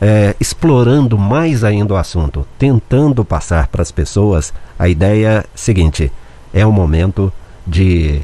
é, 0.00 0.34
explorando 0.40 1.16
mais 1.16 1.64
ainda 1.64 1.94
o 1.94 1.96
assunto, 1.96 2.46
tentando 2.58 3.24
passar 3.24 3.68
para 3.68 3.82
as 3.82 3.90
pessoas 3.90 4.52
a 4.78 4.88
ideia 4.88 5.44
seguinte: 5.54 6.12
é 6.52 6.66
o 6.66 6.72
momento 6.72 7.32
de 7.66 8.20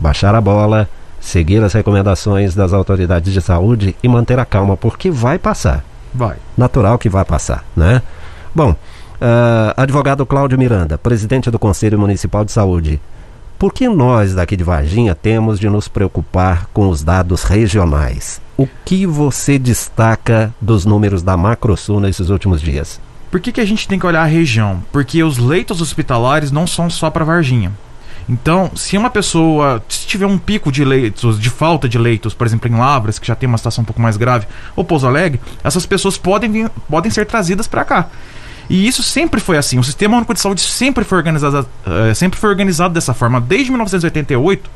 baixar 0.00 0.34
a 0.34 0.40
bola, 0.40 0.88
seguir 1.20 1.62
as 1.62 1.72
recomendações 1.72 2.54
das 2.54 2.72
autoridades 2.72 3.32
de 3.32 3.40
saúde 3.40 3.96
e 4.02 4.08
manter 4.08 4.38
a 4.38 4.44
calma, 4.44 4.76
porque 4.76 5.10
vai 5.10 5.38
passar. 5.38 5.84
Vai. 6.14 6.36
Natural 6.56 6.98
que 6.98 7.08
vai 7.08 7.24
passar, 7.24 7.64
né? 7.76 8.02
Bom, 8.54 8.70
uh, 8.70 9.74
advogado 9.76 10.24
Cláudio 10.24 10.58
Miranda, 10.58 10.96
presidente 10.96 11.50
do 11.50 11.58
Conselho 11.58 11.98
Municipal 11.98 12.44
de 12.44 12.52
Saúde. 12.52 13.00
Por 13.58 13.72
que 13.72 13.88
nós 13.88 14.34
daqui 14.34 14.54
de 14.54 14.62
Varginha 14.62 15.14
temos 15.14 15.58
de 15.58 15.70
nos 15.70 15.88
preocupar 15.88 16.66
com 16.74 16.90
os 16.90 17.02
dados 17.02 17.42
regionais? 17.42 18.38
O 18.54 18.68
que 18.84 19.06
você 19.06 19.58
destaca 19.58 20.54
dos 20.60 20.84
números 20.84 21.22
da 21.22 21.38
Macrosul 21.38 21.98
nesses 21.98 22.28
últimos 22.28 22.60
dias? 22.60 23.00
Por 23.30 23.40
que, 23.40 23.52
que 23.52 23.60
a 23.60 23.64
gente 23.64 23.88
tem 23.88 23.98
que 23.98 24.06
olhar 24.06 24.22
a 24.22 24.26
região? 24.26 24.82
Porque 24.92 25.22
os 25.22 25.38
leitos 25.38 25.80
hospitalares 25.80 26.52
não 26.52 26.66
são 26.66 26.90
só 26.90 27.08
para 27.08 27.24
Varginha. 27.24 27.72
Então, 28.28 28.70
se 28.74 28.98
uma 28.98 29.08
pessoa 29.08 29.82
se 29.88 30.06
tiver 30.06 30.26
um 30.26 30.36
pico 30.36 30.70
de 30.70 30.84
leitos, 30.84 31.40
de 31.40 31.48
falta 31.48 31.88
de 31.88 31.96
leitos, 31.96 32.34
por 32.34 32.46
exemplo, 32.46 32.70
em 32.70 32.76
Lavras, 32.76 33.18
que 33.18 33.26
já 33.26 33.34
tem 33.34 33.48
uma 33.48 33.56
situação 33.56 33.82
um 33.82 33.86
pouco 33.86 34.02
mais 34.02 34.18
grave, 34.18 34.46
ou 34.74 34.84
Pouso 34.84 35.06
Alegre, 35.06 35.40
essas 35.64 35.86
pessoas 35.86 36.18
podem, 36.18 36.50
vir, 36.50 36.70
podem 36.90 37.10
ser 37.10 37.24
trazidas 37.24 37.66
para 37.66 37.84
cá. 37.86 38.08
E 38.68 38.86
isso 38.86 39.02
sempre 39.02 39.40
foi 39.40 39.56
assim. 39.56 39.78
O 39.78 39.84
Sistema 39.84 40.16
Único 40.16 40.34
de 40.34 40.40
Saúde 40.40 40.60
sempre 40.60 41.04
foi 41.04 41.18
organizado, 41.18 41.68
uh, 41.86 42.14
sempre 42.14 42.38
foi 42.38 42.50
organizado 42.50 42.94
dessa 42.94 43.14
forma. 43.14 43.40
Desde 43.40 43.70
1988, 43.70 44.70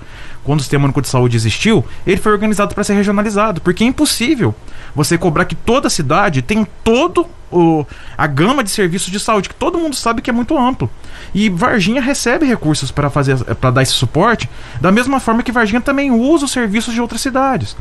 quando 0.44 0.60
o 0.60 0.62
Sistema 0.62 0.84
Único 0.84 1.02
de 1.02 1.08
Saúde 1.08 1.36
existiu, 1.36 1.84
ele 2.06 2.16
foi 2.16 2.32
organizado 2.32 2.74
para 2.74 2.84
ser 2.84 2.94
regionalizado, 2.94 3.60
porque 3.60 3.84
é 3.84 3.86
impossível 3.86 4.54
você 4.94 5.18
cobrar 5.18 5.44
que 5.44 5.54
toda 5.54 5.90
cidade 5.90 6.42
tem 6.42 6.66
todo 6.82 7.26
o, 7.50 7.84
a 8.16 8.26
gama 8.26 8.62
de 8.62 8.70
serviços 8.70 9.10
de 9.10 9.18
saúde, 9.18 9.48
que 9.48 9.54
todo 9.54 9.78
mundo 9.78 9.96
sabe 9.96 10.22
que 10.22 10.30
é 10.30 10.32
muito 10.32 10.56
amplo. 10.56 10.90
E 11.34 11.48
Varginha 11.48 12.00
recebe 12.00 12.46
recursos 12.46 12.90
para 12.90 13.10
fazer 13.10 13.36
para 13.56 13.70
dar 13.70 13.82
esse 13.82 13.92
suporte, 13.92 14.48
da 14.80 14.90
mesma 14.90 15.20
forma 15.20 15.42
que 15.42 15.52
Varginha 15.52 15.80
também 15.80 16.10
usa 16.10 16.44
os 16.44 16.52
serviços 16.52 16.94
de 16.94 17.00
outras 17.00 17.20
cidades. 17.20 17.76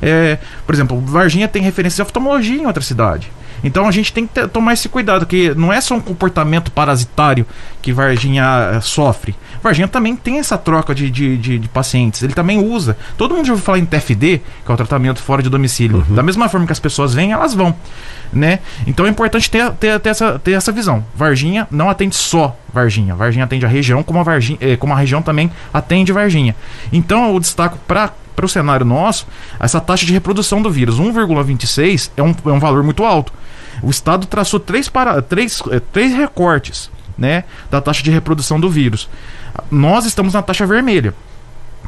É, 0.00 0.38
por 0.64 0.74
exemplo, 0.74 1.00
Varginha 1.00 1.48
tem 1.48 1.62
referência 1.62 1.96
de 1.96 2.02
oftalmologia 2.02 2.60
em 2.62 2.66
outra 2.66 2.82
cidade. 2.82 3.30
Então 3.62 3.86
a 3.86 3.90
gente 3.90 4.12
tem 4.12 4.26
que 4.26 4.34
ter, 4.34 4.48
tomar 4.48 4.72
esse 4.72 4.88
cuidado, 4.88 5.26
que 5.26 5.54
não 5.54 5.72
é 5.72 5.80
só 5.80 5.94
um 5.94 6.00
comportamento 6.00 6.70
parasitário 6.70 7.46
que 7.82 7.92
Varginha 7.92 8.72
eh, 8.74 8.80
sofre. 8.80 9.34
Varginha 9.62 9.88
também 9.88 10.14
tem 10.14 10.38
essa 10.38 10.56
troca 10.56 10.94
de, 10.94 11.10
de, 11.10 11.36
de, 11.36 11.58
de, 11.58 11.68
pacientes. 11.68 12.22
Ele 12.22 12.32
também 12.32 12.58
usa. 12.58 12.96
Todo 13.16 13.34
mundo 13.34 13.46
já 13.46 13.52
ouviu 13.52 13.64
falar 13.64 13.78
em 13.78 13.84
TFD, 13.84 14.40
que 14.64 14.70
é 14.70 14.74
o 14.74 14.76
tratamento 14.76 15.20
fora 15.20 15.42
de 15.42 15.48
domicílio. 15.48 16.04
Uhum. 16.08 16.14
Da 16.14 16.22
mesma 16.22 16.48
forma 16.48 16.66
que 16.66 16.72
as 16.72 16.78
pessoas 16.78 17.14
vêm, 17.14 17.32
elas 17.32 17.54
vão. 17.54 17.74
Né? 18.32 18.60
Então 18.86 19.06
é 19.06 19.08
importante 19.08 19.50
ter, 19.50 19.70
ter, 19.72 19.98
ter, 20.00 20.10
essa, 20.10 20.38
ter 20.38 20.52
essa 20.52 20.70
visão. 20.70 21.04
Varginha 21.14 21.66
não 21.70 21.88
atende 21.88 22.14
só 22.14 22.56
Varginha. 22.72 23.14
Varginha 23.14 23.44
atende 23.44 23.64
a 23.64 23.68
região, 23.68 24.02
como 24.02 24.20
a, 24.20 24.22
Varginha, 24.22 24.58
eh, 24.60 24.76
como 24.76 24.92
a 24.92 24.96
região 24.96 25.22
também 25.22 25.50
atende 25.72 26.12
Varginha. 26.12 26.54
Então 26.92 27.32
eu 27.32 27.40
destaco 27.40 27.78
para 27.86 28.12
para 28.38 28.46
o 28.46 28.48
cenário 28.48 28.86
nosso, 28.86 29.26
essa 29.58 29.80
taxa 29.80 30.06
de 30.06 30.12
reprodução 30.12 30.62
do 30.62 30.70
vírus, 30.70 31.00
1,26, 31.00 32.12
é 32.16 32.22
um, 32.22 32.32
é 32.46 32.50
um 32.52 32.60
valor 32.60 32.84
muito 32.84 33.04
alto. 33.04 33.32
O 33.82 33.90
Estado 33.90 34.28
traçou 34.28 34.60
três, 34.60 34.88
para, 34.88 35.20
três, 35.20 35.60
eh, 35.72 35.80
três 35.92 36.14
recortes 36.14 36.88
né, 37.16 37.42
da 37.68 37.80
taxa 37.80 38.00
de 38.00 38.12
reprodução 38.12 38.60
do 38.60 38.70
vírus. 38.70 39.08
Nós 39.68 40.06
estamos 40.06 40.34
na 40.34 40.42
taxa 40.42 40.64
vermelha, 40.64 41.12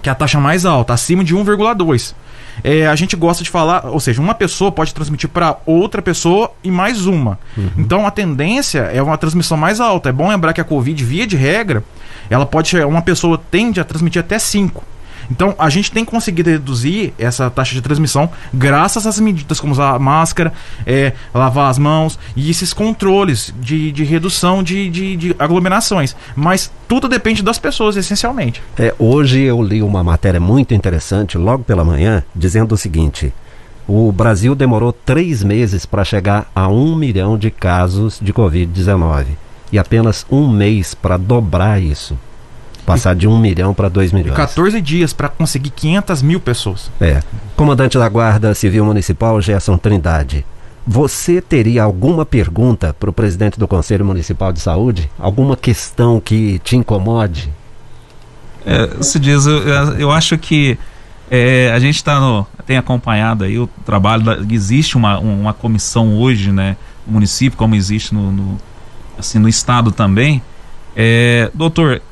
que 0.03 0.09
é 0.09 0.13
a 0.13 0.15
taxa 0.15 0.41
mais 0.41 0.67
alta, 0.67 0.93
acima 0.93 1.23
de 1.23 1.37
1,2. 1.37 2.15
É, 2.65 2.89
a 2.89 2.97
gente 2.97 3.15
gosta 3.15 3.45
de 3.45 3.49
falar, 3.49 3.87
ou 3.87 4.01
seja, 4.01 4.21
uma 4.21 4.35
pessoa 4.35 4.73
pode 4.73 4.93
transmitir 4.93 5.31
para 5.31 5.57
outra 5.65 6.03
pessoa 6.03 6.51
e 6.65 6.71
mais 6.71 7.07
uma. 7.07 7.39
Uhum. 7.57 7.71
Então 7.79 8.05
a 8.05 8.11
tendência 8.11 8.81
é 8.93 9.01
uma 9.01 9.17
transmissão 9.17 9.57
mais 9.57 9.79
alta. 9.79 10.09
É 10.09 10.13
bom 10.13 10.29
lembrar 10.29 10.53
que 10.53 10.61
a 10.61 10.65
Covid, 10.65 11.05
via 11.05 11.29
de 11.29 11.37
regra, 11.37 11.85
ela 12.29 12.45
pode 12.45 12.77
uma 12.83 13.03
pessoa 13.03 13.41
tende 13.51 13.81
a 13.81 13.85
transmitir 13.85 14.19
até 14.19 14.37
5. 14.37 14.83
Então, 15.31 15.55
a 15.59 15.71
gente 15.71 15.93
tem 15.93 16.05
conseguido 16.05 16.51
reduzir 16.51 17.15
essa 17.19 17.49
taxa 17.49 17.75
de 17.75 17.81
transmissão 17.81 18.29
graças 18.53 19.07
às 19.07 19.21
medidas 19.21 19.61
como 19.61 19.73
usar 19.73 19.99
máscara, 19.99 20.53
é, 20.85 21.13
lavar 21.33 21.71
as 21.71 21.79
mãos 21.79 22.19
e 22.35 22.51
esses 22.51 22.73
controles 22.73 23.55
de, 23.61 23.93
de 23.93 24.05
redução 24.05 24.63
de, 24.63 24.91
de, 24.91 25.17
de 25.17 25.37
aglomerações. 25.39 26.17
Mas 26.35 26.71
tudo 26.89 27.09
depende 27.09 27.43
das 27.43 27.59
pessoas, 27.59 27.97
essencialmente. 27.97 28.63
É, 28.79 28.95
hoje 28.99 29.41
eu 29.41 29.63
li 29.63 29.83
uma 29.83 30.03
matéria 30.03 30.41
muito 30.41 30.75
interessante, 30.75 31.39
logo 31.39 31.63
pela 31.63 31.85
manhã, 31.85 32.25
dizendo 32.35 32.75
o 32.75 32.79
seguinte. 32.79 33.33
O 33.87 34.13
Brasil 34.13 34.55
demorou 34.55 34.93
três 34.93 35.43
meses 35.43 35.85
para 35.85 36.05
chegar 36.05 36.51
a 36.55 36.69
um 36.69 36.95
milhão 36.95 37.37
de 37.37 37.51
casos 37.51 38.19
de 38.21 38.33
Covid-19 38.33 39.27
e 39.73 39.79
apenas 39.79 40.27
um 40.31 40.49
mês 40.49 40.95
para 40.95 41.17
dobrar 41.17 41.81
isso. 41.81 42.17
Passar 42.87 43.15
de 43.15 43.29
1 43.29 43.39
milhão 43.39 43.75
para 43.75 43.89
2 43.89 44.13
milhões. 44.13 44.37
14 44.37 44.81
dias 44.81 45.13
para 45.13 45.29
conseguir 45.29 45.71
500 45.71 46.23
mil 46.23 46.41
pessoas. 46.41 46.91
É. 47.01 47.23
Comandante 47.57 47.99
da 47.99 48.09
Guarda 48.09 48.55
Civil 48.55 48.85
Municipal, 48.85 49.41
Gerson 49.41 49.77
Trindade. 49.79 50.45
Você 50.87 51.41
teria 51.41 51.83
alguma 51.83 52.25
pergunta 52.25 52.95
para 52.99 53.11
o 53.11 53.13
presidente 53.13 53.59
do 53.59 53.69
Conselho 53.69 54.05
Municipal 54.05 54.53
de 54.53 54.61
Saúde? 54.61 55.11
Alguma 55.19 55.57
questão 55.57 56.21
que 56.21 56.59
te 56.61 56.77
incomode? 56.77 57.53
É, 58.65 59.03
se 59.03 59.19
diz, 59.19 59.47
eu, 59.47 59.59
eu 59.99 60.11
acho 60.11 60.37
que 60.37 60.79
é, 61.31 61.71
a 61.73 61.79
gente 61.79 61.97
está 61.97 62.19
no, 62.19 62.47
tem 62.67 62.77
acompanhado 62.77 63.45
aí 63.45 63.59
o 63.59 63.69
trabalho 63.85 64.25
da, 64.25 64.39
existe 64.51 64.97
uma, 64.97 65.19
uma 65.19 65.55
comissão 65.55 66.19
hoje, 66.19 66.51
né, 66.51 66.77
no 67.07 67.13
município 67.13 67.57
como 67.57 67.75
existe 67.75 68.13
no, 68.13 68.33
no 68.33 68.59
assim 69.17 69.39
no 69.39 69.49
estado 69.49 69.93
também. 69.93 70.43
É, 70.97 71.51
doutor, 71.55 72.03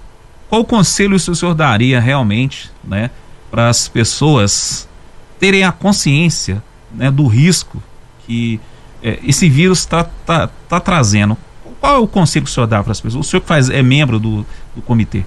qual 0.48 0.64
conselho 0.64 1.16
o 1.16 1.18
senhor 1.18 1.54
daria 1.54 2.00
realmente, 2.00 2.70
né, 2.82 3.10
para 3.50 3.68
as 3.68 3.88
pessoas 3.88 4.88
terem 5.38 5.62
a 5.64 5.72
consciência, 5.72 6.62
né, 6.92 7.10
do 7.10 7.26
risco 7.26 7.82
que 8.26 8.60
é, 9.02 9.18
esse 9.22 9.48
vírus 9.48 9.80
está 9.80 10.04
tá, 10.04 10.48
tá 10.68 10.80
trazendo? 10.80 11.36
Qual 11.80 11.94
é 11.94 11.98
o 11.98 12.08
conselho 12.08 12.44
que 12.44 12.50
o 12.50 12.54
senhor 12.54 12.66
dá 12.66 12.82
para 12.82 12.92
as 12.92 13.00
pessoas? 13.00 13.26
O 13.26 13.28
senhor 13.28 13.40
que 13.40 13.46
faz, 13.46 13.70
é 13.70 13.82
membro 13.82 14.18
do, 14.18 14.44
do 14.74 14.82
comitê? 14.82 15.24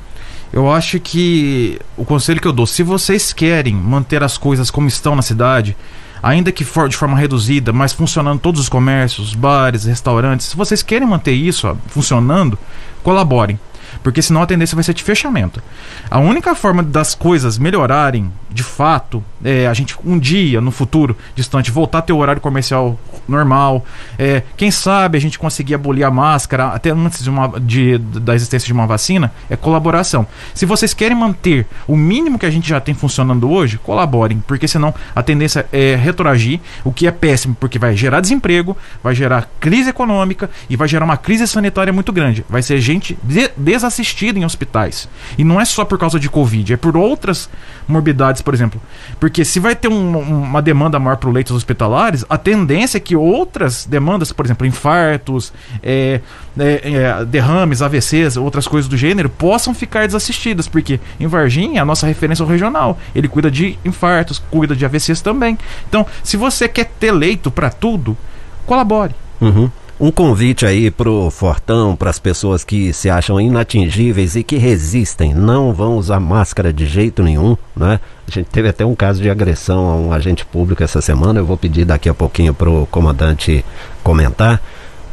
Eu 0.51 0.71
acho 0.71 0.99
que 0.99 1.79
o 1.95 2.03
conselho 2.03 2.41
que 2.41 2.47
eu 2.47 2.51
dou, 2.51 2.67
se 2.67 2.83
vocês 2.83 3.31
querem 3.31 3.73
manter 3.73 4.21
as 4.21 4.37
coisas 4.37 4.69
como 4.69 4.87
estão 4.87 5.15
na 5.15 5.21
cidade, 5.21 5.77
ainda 6.21 6.51
que 6.51 6.65
for 6.65 6.89
de 6.89 6.97
forma 6.97 7.17
reduzida, 7.17 7.71
mas 7.71 7.93
funcionando 7.93 8.39
todos 8.39 8.59
os 8.59 8.67
comércios, 8.67 9.33
bares, 9.33 9.85
restaurantes, 9.85 10.47
se 10.47 10.57
vocês 10.57 10.83
querem 10.83 11.07
manter 11.07 11.31
isso 11.31 11.67
ó, 11.67 11.75
funcionando, 11.87 12.57
colaborem 13.01 13.57
porque 14.03 14.21
senão 14.21 14.41
a 14.41 14.47
tendência 14.47 14.75
vai 14.75 14.83
ser 14.83 14.93
de 14.93 15.03
fechamento. 15.03 15.61
A 16.09 16.19
única 16.19 16.55
forma 16.55 16.83
das 16.83 17.15
coisas 17.15 17.57
melhorarem 17.57 18.31
de 18.51 18.63
fato 18.63 19.23
é 19.43 19.67
a 19.67 19.73
gente 19.73 19.95
um 20.05 20.19
dia 20.19 20.61
no 20.61 20.71
futuro 20.71 21.17
distante 21.35 21.71
voltar 21.71 21.99
a 21.99 22.01
ter 22.01 22.13
o 22.13 22.17
horário 22.17 22.41
comercial 22.41 22.99
normal. 23.27 23.85
É, 24.17 24.43
quem 24.57 24.69
sabe 24.69 25.17
a 25.17 25.21
gente 25.21 25.39
conseguir 25.39 25.75
abolir 25.75 26.03
a 26.03 26.11
máscara 26.11 26.67
até 26.67 26.91
antes 26.91 27.23
de 27.23 27.29
uma, 27.29 27.59
de, 27.59 27.97
da 27.97 28.35
existência 28.35 28.67
de 28.67 28.73
uma 28.73 28.85
vacina 28.85 29.31
é 29.49 29.55
colaboração. 29.55 30.27
Se 30.53 30.65
vocês 30.65 30.93
querem 30.93 31.17
manter 31.17 31.65
o 31.87 31.95
mínimo 31.95 32.37
que 32.37 32.45
a 32.45 32.51
gente 32.51 32.67
já 32.67 32.79
tem 32.79 32.93
funcionando 32.93 33.49
hoje, 33.49 33.77
colaborem, 33.77 34.43
porque 34.45 34.67
senão 34.67 34.93
a 35.15 35.23
tendência 35.23 35.65
é 35.71 35.95
retroagir, 35.95 36.59
o 36.83 36.91
que 36.91 37.07
é 37.07 37.11
péssimo, 37.11 37.55
porque 37.59 37.79
vai 37.79 37.95
gerar 37.95 38.19
desemprego, 38.19 38.77
vai 39.03 39.15
gerar 39.15 39.49
crise 39.59 39.89
econômica 39.89 40.49
e 40.69 40.75
vai 40.75 40.87
gerar 40.87 41.05
uma 41.05 41.17
crise 41.17 41.47
sanitária 41.47 41.93
muito 41.93 42.11
grande. 42.11 42.45
Vai 42.49 42.61
ser 42.61 42.79
gente 42.79 43.17
de, 43.23 43.49
desassistida 43.55 44.37
em 44.37 44.45
hospitais. 44.45 45.07
E 45.37 45.43
não 45.43 45.59
é 45.59 45.65
só 45.65 45.85
por 45.85 45.97
causa 45.97 46.19
de 46.19 46.29
Covid, 46.29 46.73
é 46.73 46.77
por 46.77 46.97
outras 46.97 47.49
morbidades, 47.87 48.40
por 48.41 48.53
exemplo. 48.53 48.81
Porque 49.19 49.45
se 49.45 49.59
vai 49.59 49.75
ter 49.75 49.87
um, 49.87 50.17
uma 50.17 50.61
demanda 50.61 50.99
maior 50.99 51.17
para 51.17 51.29
leitos 51.29 51.55
hospitalares, 51.55 52.25
a 52.29 52.37
tendência 52.37 52.97
é 52.97 52.99
que 52.99 53.15
outras 53.15 53.85
demandas, 53.85 54.31
por 54.31 54.45
exemplo, 54.45 54.65
infartos, 54.65 55.53
é, 55.83 56.21
é, 56.57 56.81
é, 56.93 57.25
derrames, 57.25 57.81
AVCs, 57.81 58.37
outras 58.37 58.67
coisas 58.67 58.89
do 58.89 58.97
gênero, 58.97 59.29
possam 59.29 59.73
ficar 59.73 60.05
desassistidas. 60.05 60.67
Porque 60.67 60.99
em 61.19 61.27
Varginha, 61.27 61.81
a 61.81 61.85
nossa 61.85 62.07
referência 62.07 62.43
é 62.43 62.47
regional. 62.47 62.99
Ele 63.15 63.27
cuida 63.27 63.49
de 63.49 63.77
infartos, 63.85 64.41
cuida 64.51 64.75
de 64.75 64.85
AVCs 64.85 65.21
também. 65.21 65.57
Então, 65.87 66.05
se 66.23 66.37
você 66.37 66.67
quer 66.67 66.85
ter 66.85 67.11
leito 67.11 67.51
para 67.51 67.69
tudo, 67.69 68.17
colabore. 68.65 69.13
Uhum. 69.39 69.71
Um 70.03 70.09
convite 70.09 70.65
aí 70.65 70.89
pro 70.89 71.29
Fortão, 71.29 71.95
para 71.95 72.09
as 72.09 72.17
pessoas 72.17 72.63
que 72.63 72.91
se 72.91 73.07
acham 73.07 73.39
inatingíveis 73.39 74.35
e 74.35 74.41
que 74.41 74.57
resistem, 74.57 75.31
não 75.31 75.71
vão 75.71 75.95
usar 75.95 76.19
máscara 76.19 76.73
de 76.73 76.87
jeito 76.87 77.21
nenhum, 77.21 77.55
né? 77.75 77.99
A 78.27 78.31
gente 78.31 78.47
teve 78.47 78.67
até 78.67 78.83
um 78.83 78.95
caso 78.95 79.21
de 79.21 79.29
agressão 79.29 79.87
a 79.87 79.95
um 79.95 80.11
agente 80.11 80.43
público 80.43 80.83
essa 80.83 81.01
semana, 81.01 81.39
eu 81.39 81.45
vou 81.45 81.55
pedir 81.55 81.85
daqui 81.85 82.09
a 82.09 82.15
pouquinho 82.15 82.51
pro 82.51 82.87
comandante 82.89 83.63
comentar, 84.03 84.59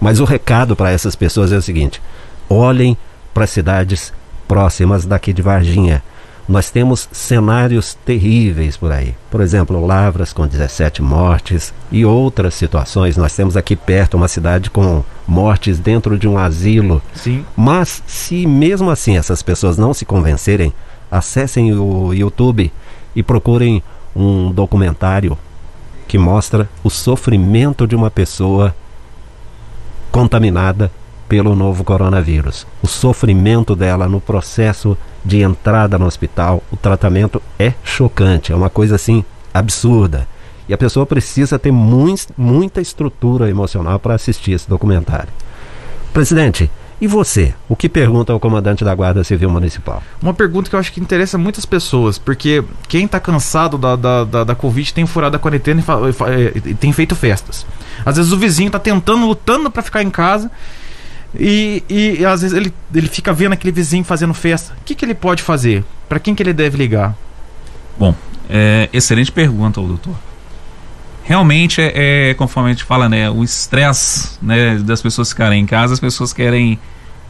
mas 0.01 0.21
o 0.21 0.25
recado 0.25 0.75
para 0.75 0.91
essas 0.91 1.15
pessoas 1.15 1.53
é 1.53 1.59
o 1.59 1.63
seguinte: 1.63 2.01
olhem 2.49 2.97
para 3.35 3.47
cidades 3.47 4.11
próximas 4.49 5.05
daqui 5.05 5.35
de 5.35 5.43
Varginha 5.43 6.03
nós 6.49 6.71
temos 6.71 7.09
cenários 7.13 7.95
terríveis 8.07 8.77
por 8.77 8.91
aí. 8.91 9.15
Por 9.31 9.43
exemplo, 9.43 9.85
Lavras 9.85 10.33
com 10.33 10.47
17 10.47 11.03
mortes 11.03 11.75
e 11.93 12.07
outras 12.07 12.55
situações. 12.55 13.19
Nós 13.19 13.37
temos 13.37 13.55
aqui 13.55 13.77
perto 13.77 14.17
uma 14.17 14.29
cidade 14.29 14.71
com 14.71 15.05
mortes 15.27 15.79
dentro 15.79 16.19
de 16.19 16.27
um 16.27 16.39
asilo. 16.39 17.03
Sim. 17.15 17.45
Mas 17.55 18.03
se 18.07 18.47
mesmo 18.47 18.91
assim 18.91 19.19
essas 19.19 19.43
pessoas 19.43 19.77
não 19.77 19.93
se 19.93 20.07
convencerem, 20.07 20.73
acessem 21.11 21.75
o 21.75 22.15
YouTube 22.15 22.73
e 23.15 23.23
procurem 23.23 23.83
um 24.17 24.51
documentário 24.51 25.37
que 26.07 26.17
mostra 26.17 26.67
o 26.83 26.89
sofrimento 26.89 27.87
de 27.87 27.95
uma 27.95 28.11
pessoa 28.11 28.75
contaminada 30.11 30.91
pelo 31.29 31.55
novo 31.55 31.85
coronavírus. 31.85 32.67
O 32.83 32.87
sofrimento 32.87 33.77
dela 33.77 34.09
no 34.09 34.19
processo 34.19 34.97
de 35.25 35.43
entrada 35.43 35.99
no 35.99 36.07
hospital, 36.07 36.63
o 36.71 36.77
tratamento 36.77 37.43
é 37.59 37.73
chocante, 37.85 38.53
é 38.53 38.57
uma 38.57 38.71
coisa 38.71 38.95
assim 38.95 39.25
absurda. 39.53 40.27
E 40.69 40.75
a 40.75 40.79
pessoa 40.79 41.07
precisa 41.07 41.59
ter 41.59 41.73
muito, 41.73 42.33
muita 42.37 42.81
estrutura 42.81 43.49
emocional 43.49 43.99
para 43.99 44.15
assistir 44.15 44.53
esse 44.53 44.69
documentário. 44.69 45.33
Presidente, 46.13 46.71
e 47.01 47.07
você? 47.07 47.55
O 47.69 47.77
que 47.77 47.89
pergunta 47.89 48.33
ao 48.33 48.41
comandante 48.41 48.85
da 48.85 48.93
Guarda 48.95 49.23
Civil 49.23 49.49
Municipal? 49.49 50.03
Uma 50.21 50.35
pergunta 50.35 50.69
que 50.69 50.75
eu 50.75 50.81
acho 50.81 50.93
que 50.93 51.01
interessa 51.01 51.39
muitas 51.39 51.65
pessoas, 51.65 52.19
porque 52.19 52.65
quem 52.89 53.05
está 53.05 53.21
cansado 53.21 53.79
da, 53.79 53.95
da, 53.95 54.25
da, 54.25 54.45
da, 54.45 54.55
Covid 54.55 54.93
tem 54.93 55.07
furado 55.07 55.37
a 55.37 55.39
quarentena 55.39 55.81
e, 55.81 56.71
e, 56.71 56.75
tem 56.75 56.93
feito 56.93 57.15
festas. 57.15 57.65
Às 58.05 58.17
vezes 58.17 58.33
o 58.33 58.37
vizinho 58.37 58.67
está 58.67 58.81
tentando, 58.81 59.27
lutando 59.27 59.71
para 59.71 59.83
ficar 59.83 60.03
em 60.03 60.11
casa 60.11 60.51
e, 61.35 61.83
e, 61.89 62.25
às 62.25 62.41
vezes 62.41 62.57
ele, 62.57 62.73
ele 62.95 63.09
fica 63.09 63.33
vendo 63.33 63.53
aquele 63.53 63.73
vizinho 63.73 64.05
fazendo 64.05 64.33
festa. 64.33 64.73
O 64.81 64.85
que, 64.85 64.95
que 64.95 65.05
ele 65.05 65.15
pode 65.15 65.43
fazer? 65.43 65.85
Para 66.09 66.19
quem 66.19 66.35
que 66.35 66.43
ele 66.43 66.53
deve 66.53 66.77
ligar? 66.77 67.15
Bom, 67.99 68.15
é, 68.49 68.89
excelente 68.93 69.31
pergunta, 69.31 69.81
doutor. 69.81 70.15
Realmente 71.25 71.83
é, 71.83 72.31
é, 72.31 72.35
conforme 72.35 72.71
a 72.71 72.73
gente 72.73 72.85
fala, 72.85 73.09
né, 73.09 73.29
o 73.29 73.45
estresse 73.45 74.39
né, 74.41 74.77
das 74.77 75.03
pessoas 75.03 75.29
ficarem 75.29 75.61
em 75.61 75.67
casa, 75.67 75.93
as 75.93 76.01
pessoas 76.01 76.33
querem 76.33 76.79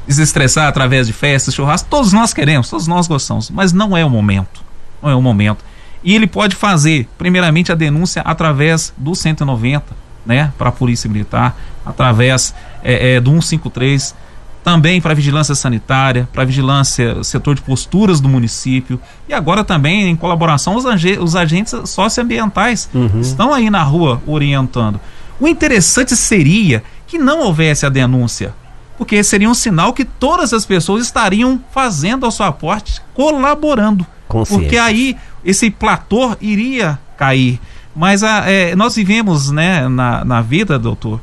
desestressar 0.07 0.69
através 0.69 1.07
de 1.09 1.13
festas, 1.13 1.53
churrascos, 1.53 1.91
todos 1.91 2.13
nós 2.13 2.33
queremos, 2.33 2.71
todos 2.71 2.87
nós 2.87 3.09
gostamos, 3.09 3.51
mas 3.51 3.73
não 3.73 3.97
é 3.97 4.05
o 4.05 4.11
momento. 4.11 4.63
Não 5.03 5.11
é 5.11 5.15
o 5.15 5.21
momento. 5.21 5.65
E 6.05 6.15
ele 6.15 6.29
pode 6.29 6.55
fazer, 6.55 7.09
primeiramente, 7.19 7.73
a 7.73 7.75
denúncia 7.75 8.23
através 8.23 8.93
do 8.97 9.17
190, 9.17 9.85
né, 10.25 10.53
para 10.57 10.69
a 10.69 10.73
Polícia 10.73 11.11
Militar, 11.11 11.57
através 11.85 12.55
é, 12.83 13.15
é, 13.15 13.21
do 13.21 13.31
153, 13.31 14.15
também 14.63 15.01
para 15.01 15.13
a 15.13 15.15
vigilância 15.15 15.55
sanitária, 15.55 16.29
para 16.33 16.43
a 16.43 16.47
vigilância, 16.47 17.23
setor 17.25 17.55
de 17.55 17.63
posturas 17.63 18.21
do 18.21 18.29
município 18.29 19.01
e 19.29 19.33
agora 19.33 19.65
também 19.65 20.09
em 20.09 20.17
colaboração 20.17 20.77
os, 20.77 20.85
os 21.21 21.37
agentes 21.37 21.75
socioambientais 21.87 22.89
uhum. 22.93 23.21
estão 23.21 23.55
aí 23.55 23.71
na 23.71 23.83
rua 23.83 24.21
orientando. 24.27 25.01
O 25.41 25.49
interessante 25.49 26.17
seria 26.17 26.83
que 27.07 27.19
não 27.19 27.41
houvesse 27.41 27.87
a 27.87 27.89
denúncia, 27.89 28.53
porque 28.99 29.23
seria 29.23 29.49
um 29.49 29.55
sinal 29.55 29.93
que 29.93 30.05
todas 30.05 30.53
as 30.53 30.67
pessoas 30.67 31.05
estariam 31.05 31.61
fazendo 31.71 32.27
a 32.27 32.31
sua 32.31 32.53
parte, 32.53 33.01
colaborando. 33.15 34.07
Porque 34.29 34.77
aí 34.77 35.17
esse 35.45 35.71
platô 35.71 36.37
iria 36.41 36.99
cair. 37.17 37.61
Mas 37.97 38.23
a, 38.23 38.43
ah, 38.43 38.51
é, 38.51 38.77
nós 38.77 38.95
vivemos 38.95 39.51
né, 39.51 39.89
na, 39.89 40.25
na 40.25 40.43
vida, 40.43 40.79
doutor, 40.79 41.21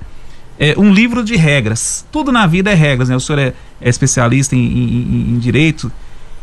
é, 0.59 0.75
um 0.77 0.93
livro 0.93 1.23
de 1.23 1.35
regras. 1.35 2.05
Tudo 2.11 2.31
na 2.31 2.47
vida 2.47 2.71
é 2.71 2.73
regras, 2.73 3.09
né? 3.09 3.15
O 3.15 3.19
senhor 3.19 3.39
é, 3.39 3.53
é 3.81 3.89
especialista 3.89 4.55
em, 4.55 4.59
em, 4.59 5.31
em 5.31 5.39
direito. 5.39 5.91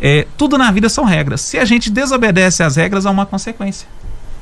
É, 0.01 0.27
tudo 0.37 0.59
na 0.59 0.71
vida 0.71 0.89
são 0.89 1.05
regras. 1.05 1.41
Se 1.41 1.59
a 1.59 1.65
gente 1.65 1.91
desobedece 1.91 2.63
às 2.63 2.77
regras, 2.77 3.07
há 3.07 3.11
uma 3.11 3.25
consequência. 3.25 3.89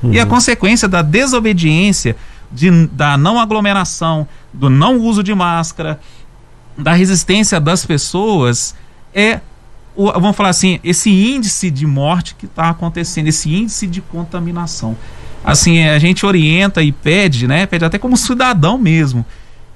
Uhum. 0.02 0.12
E 0.12 0.18
a 0.18 0.24
uhum. 0.24 0.28
consequência 0.28 0.88
da 0.88 1.02
desobediência, 1.02 2.16
de, 2.50 2.86
da 2.88 3.16
não 3.16 3.38
aglomeração, 3.38 4.26
do 4.52 4.68
não 4.68 4.98
uso 4.98 5.22
de 5.22 5.34
máscara, 5.34 6.00
da 6.76 6.92
resistência 6.92 7.60
das 7.60 7.84
pessoas, 7.84 8.74
é, 9.14 9.40
o, 9.94 10.10
vamos 10.12 10.36
falar 10.36 10.48
assim, 10.48 10.80
esse 10.82 11.10
índice 11.10 11.70
de 11.70 11.86
morte 11.86 12.34
que 12.34 12.46
está 12.46 12.70
acontecendo, 12.70 13.28
esse 13.28 13.54
índice 13.54 13.86
de 13.86 14.00
contaminação. 14.00 14.96
Assim, 15.44 15.84
a 15.84 15.98
gente 15.98 16.26
orienta 16.26 16.82
e 16.82 16.90
pede, 16.90 17.46
né? 17.46 17.66
Pede 17.66 17.84
até 17.84 17.98
como 17.98 18.16
cidadão 18.16 18.76
mesmo 18.76 19.24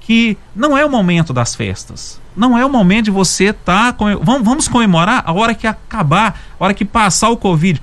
que 0.05 0.37
não 0.55 0.77
é 0.77 0.85
o 0.85 0.89
momento 0.89 1.33
das 1.33 1.55
festas. 1.55 2.21
Não 2.37 2.55
é 2.55 2.63
o 2.63 2.69
momento 2.69 3.05
de 3.05 3.11
você 3.11 3.45
estar. 3.45 3.93
Tá, 3.93 4.05
vamos 4.21 4.67
comemorar 4.67 5.23
a 5.25 5.33
hora 5.33 5.55
que 5.55 5.65
acabar, 5.65 6.39
a 6.59 6.63
hora 6.63 6.73
que 6.75 6.85
passar 6.85 7.29
o 7.29 7.37
Covid. 7.37 7.81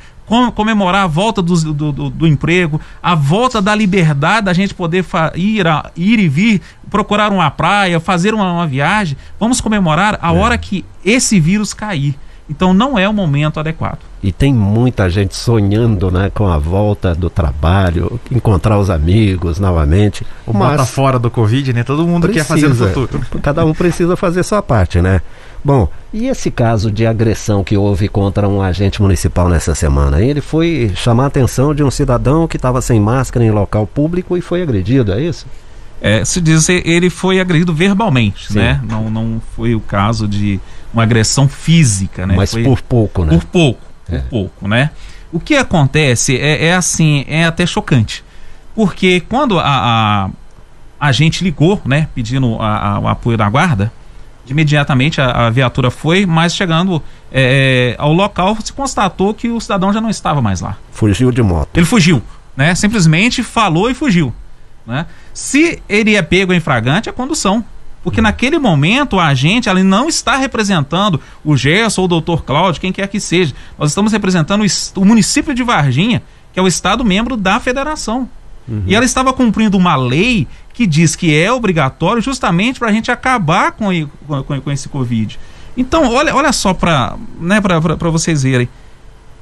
Comemorar 0.55 1.03
a 1.03 1.07
volta 1.09 1.43
do, 1.43 1.75
do, 1.75 1.93
do, 1.93 2.11
do 2.11 2.27
emprego, 2.27 2.81
a 3.03 3.15
volta 3.15 3.61
da 3.61 3.75
liberdade 3.75 4.47
da 4.47 4.53
gente 4.53 4.73
poder 4.73 5.05
ir, 5.35 5.67
a, 5.67 5.91
ir 5.97 6.21
e 6.21 6.29
vir, 6.29 6.63
procurar 6.89 7.33
uma 7.33 7.51
praia, 7.51 7.99
fazer 7.99 8.33
uma, 8.33 8.53
uma 8.53 8.67
viagem. 8.67 9.17
Vamos 9.39 9.61
comemorar 9.61 10.19
a 10.23 10.33
é. 10.33 10.39
hora 10.39 10.57
que 10.57 10.85
esse 11.05 11.41
vírus 11.41 11.75
cair. 11.75 12.15
Então 12.53 12.75
não 12.75 12.99
é 12.99 13.09
o 13.09 13.15
momento 13.15 13.59
adequado. 13.59 14.01
E 14.23 14.31
tem 14.31 14.53
muita 14.53 15.09
gente 15.09 15.35
sonhando 15.35 16.11
né, 16.11 16.31
com 16.33 16.47
a 16.47 16.59
volta 16.59 17.15
do 17.15 17.31
trabalho, 17.31 18.21
encontrar 18.31 18.79
os 18.79 18.91
amigos 18.91 19.59
novamente. 19.59 20.25
O 20.47 20.53
mas 20.53 20.73
bota 20.73 20.85
fora 20.85 21.19
do 21.19 21.31
Covid, 21.31 21.73
né? 21.73 21.83
Todo 21.83 22.07
mundo 22.07 22.29
precisa, 22.29 22.45
quer 22.45 22.49
fazer 22.49 22.69
no 22.69 22.75
futuro. 22.75 23.41
Cada 23.43 23.65
um 23.65 23.73
precisa 23.73 24.17
fazer 24.17 24.43
sua 24.43 24.63
parte, 24.63 25.01
né? 25.01 25.23
Bom, 25.65 25.89
e 26.13 26.27
esse 26.27 26.51
caso 26.51 26.91
de 26.91 27.07
agressão 27.07 27.65
que 27.65 27.77
houve 27.77 28.07
contra 28.07 28.47
um 28.47 28.61
agente 28.61 29.01
municipal 29.01 29.49
nessa 29.49 29.75
semana? 29.75 30.21
Ele 30.21 30.43
foi 30.43 30.93
chamar 30.95 31.25
a 31.25 31.29
atenção 31.29 31.75
de 31.75 31.83
um 31.83 31.91
cidadão 31.91 32.47
que 32.47 32.57
estava 32.57 32.83
sem 32.83 33.01
máscara 33.01 33.45
em 33.45 33.51
local 33.51 33.87
público 33.87 34.37
e 34.37 34.43
foi 34.43 34.63
agredido, 34.63 35.13
é 35.13 35.23
isso? 35.23 35.47
É, 36.03 36.25
se 36.25 36.41
diz 36.41 36.69
ele 36.69 37.09
foi 37.09 37.41
agredido 37.41 37.73
verbalmente, 37.73 38.53
Sim. 38.53 38.59
né? 38.59 38.81
Não, 38.87 39.09
não 39.09 39.41
foi 39.57 39.75
o 39.75 39.81
caso 39.81 40.29
de 40.29 40.61
uma 40.93 41.03
agressão 41.03 41.49
física, 41.49 42.27
né? 42.27 42.35
Mas 42.37 42.51
Foi 42.53 42.63
por 42.63 42.81
pouco, 42.83 43.25
né? 43.25 43.33
Por 43.33 43.45
pouco, 43.45 43.81
é. 44.09 44.19
por 44.19 44.29
pouco, 44.29 44.69
né? 44.69 44.91
O 45.33 45.41
que 45.41 45.55
acontece 45.55 46.37
é, 46.37 46.67
é, 46.67 46.75
assim, 46.75 47.25
é 47.27 47.45
até 47.45 47.65
chocante. 47.65 48.23
Porque 48.75 49.21
quando 49.21 49.59
a, 49.59 49.65
a, 49.65 50.31
a 51.01 51.13
gente 51.13 51.43
ligou, 51.43 51.81
né, 51.85 52.09
pedindo 52.15 52.57
a, 52.61 52.95
a, 52.95 52.99
o 53.01 53.09
apoio 53.09 53.37
da 53.37 53.49
guarda, 53.49 53.93
imediatamente 54.47 55.21
a, 55.21 55.47
a 55.47 55.51
viatura 55.51 55.91
foi, 55.91 56.27
mas 56.27 56.55
chegando 56.55 57.03
é, 57.31 57.95
é, 57.95 57.97
ao 57.99 58.13
local 58.13 58.57
se 58.63 58.73
constatou 58.73 59.33
que 59.33 59.49
o 59.49 59.61
cidadão 59.61 59.93
já 59.93 60.01
não 60.01 60.11
estava 60.11 60.43
mais 60.43 60.61
lá. 60.61 60.77
Fugiu 60.91 61.31
de 61.31 61.43
moto. 61.43 61.71
Ele 61.75 61.87
fugiu, 61.87 62.23
né? 62.57 62.75
Simplesmente 62.75 63.43
falou 63.43 63.91
e 63.91 63.95
fugiu. 63.95 64.33
Né? 64.87 65.07
Se 65.33 65.81
ele 65.89 66.17
é 66.17 66.23
pego 66.23 66.53
em 66.53 66.61
fragante, 66.61 67.09
é 67.09 67.13
condução. 67.13 67.65
Porque 68.03 68.21
naquele 68.21 68.59
momento 68.59 69.21
a 69.21 69.33
gente 69.33 69.71
ali 69.71 69.83
não 69.83 70.09
está 70.09 70.37
representando 70.37 71.21
o 71.45 71.57
Gerson 71.57 72.03
ou 72.03 72.05
o 72.07 72.09
doutor 72.09 72.45
Cláudio, 72.45 72.81
quem 72.81 72.93
quer 72.93 73.07
que 73.07 73.21
seja. 73.21 73.55
Nós 73.79 73.91
estamos 73.91 74.13
representando 74.13 74.65
o, 74.65 75.01
o 75.01 75.05
município 75.05 75.55
de 75.55 75.63
Varginha, 75.63 76.23
que 76.53 76.59
é 76.59 76.63
o 76.63 76.67
estado 76.67 77.05
membro 77.05 77.37
da 77.37 77.61
federação. 77.61 78.29
Uhum. 78.69 78.83
E 78.87 78.95
ela 78.95 79.05
estava 79.05 79.33
cumprindo 79.33 79.77
uma 79.77 79.97
lei 79.97 80.49
que 80.75 80.87
diz 80.87 81.15
que 81.15 81.35
é 81.35 81.53
obrigatório 81.53 82.23
justamente 82.23 82.79
para 82.79 82.89
a 82.89 82.93
gente 82.93 83.11
acabar 83.11 83.73
com, 83.73 83.89
com, 84.27 84.61
com, 84.61 84.73
esse 84.73 84.89
Covid. 84.89 85.39
Então, 85.77 86.13
olha, 86.13 86.35
olha 86.35 86.53
só 86.53 86.75
para 86.75 87.17
né, 87.41 87.61
vocês 88.11 88.43
verem. 88.43 88.69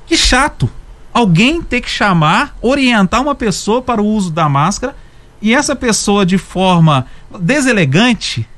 Que 0.07 0.17
chato 0.17 0.69
alguém 1.13 1.63
ter 1.63 1.81
que 1.81 1.91
chamar, 1.91 2.57
orientar 2.61 3.21
uma 3.21 3.35
pessoa 3.35 3.81
para 3.83 4.01
o 4.03 4.07
uso 4.07 4.31
da 4.31 4.49
máscara 4.49 4.95
e 5.41 5.55
essa 5.55 5.75
pessoa 5.75 6.27
de 6.27 6.39
forma 6.39 7.07
deselegante, 7.41 8.49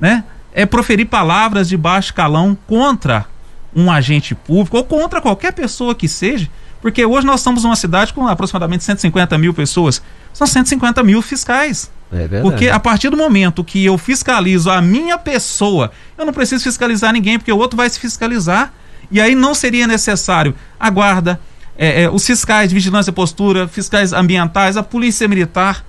né, 0.00 0.24
é 0.52 0.64
proferir 0.64 1.06
palavras 1.06 1.68
de 1.68 1.76
baixo 1.76 2.14
calão 2.14 2.56
contra 2.66 3.26
um 3.74 3.90
agente 3.90 4.34
público 4.34 4.76
ou 4.76 4.84
contra 4.84 5.20
qualquer 5.20 5.52
pessoa 5.52 5.94
que 5.94 6.08
seja, 6.08 6.48
porque 6.80 7.04
hoje 7.04 7.26
nós 7.26 7.40
estamos 7.40 7.62
numa 7.62 7.76
cidade 7.76 8.12
com 8.12 8.26
aproximadamente 8.26 8.82
150 8.84 9.36
mil 9.38 9.54
pessoas, 9.54 10.02
são 10.32 10.46
150 10.46 11.02
mil 11.02 11.20
fiscais. 11.22 11.90
É 12.12 12.40
porque 12.40 12.68
a 12.68 12.80
partir 12.80 13.08
do 13.08 13.16
momento 13.16 13.62
que 13.62 13.84
eu 13.84 13.96
fiscalizo 13.96 14.68
a 14.70 14.82
minha 14.82 15.16
pessoa, 15.16 15.92
eu 16.18 16.26
não 16.26 16.32
preciso 16.32 16.64
fiscalizar 16.64 17.12
ninguém, 17.12 17.38
porque 17.38 17.52
o 17.52 17.58
outro 17.58 17.76
vai 17.76 17.88
se 17.88 18.00
fiscalizar. 18.00 18.72
E 19.12 19.20
aí 19.20 19.34
não 19.34 19.54
seria 19.54 19.86
necessário 19.86 20.54
a 20.78 20.88
guarda, 20.90 21.40
é, 21.76 22.02
é, 22.02 22.10
os 22.10 22.26
fiscais 22.26 22.68
de 22.68 22.74
vigilância 22.74 23.10
e 23.10 23.14
postura, 23.14 23.68
fiscais 23.68 24.12
ambientais, 24.12 24.76
a 24.76 24.82
polícia 24.82 25.26
militar 25.28 25.84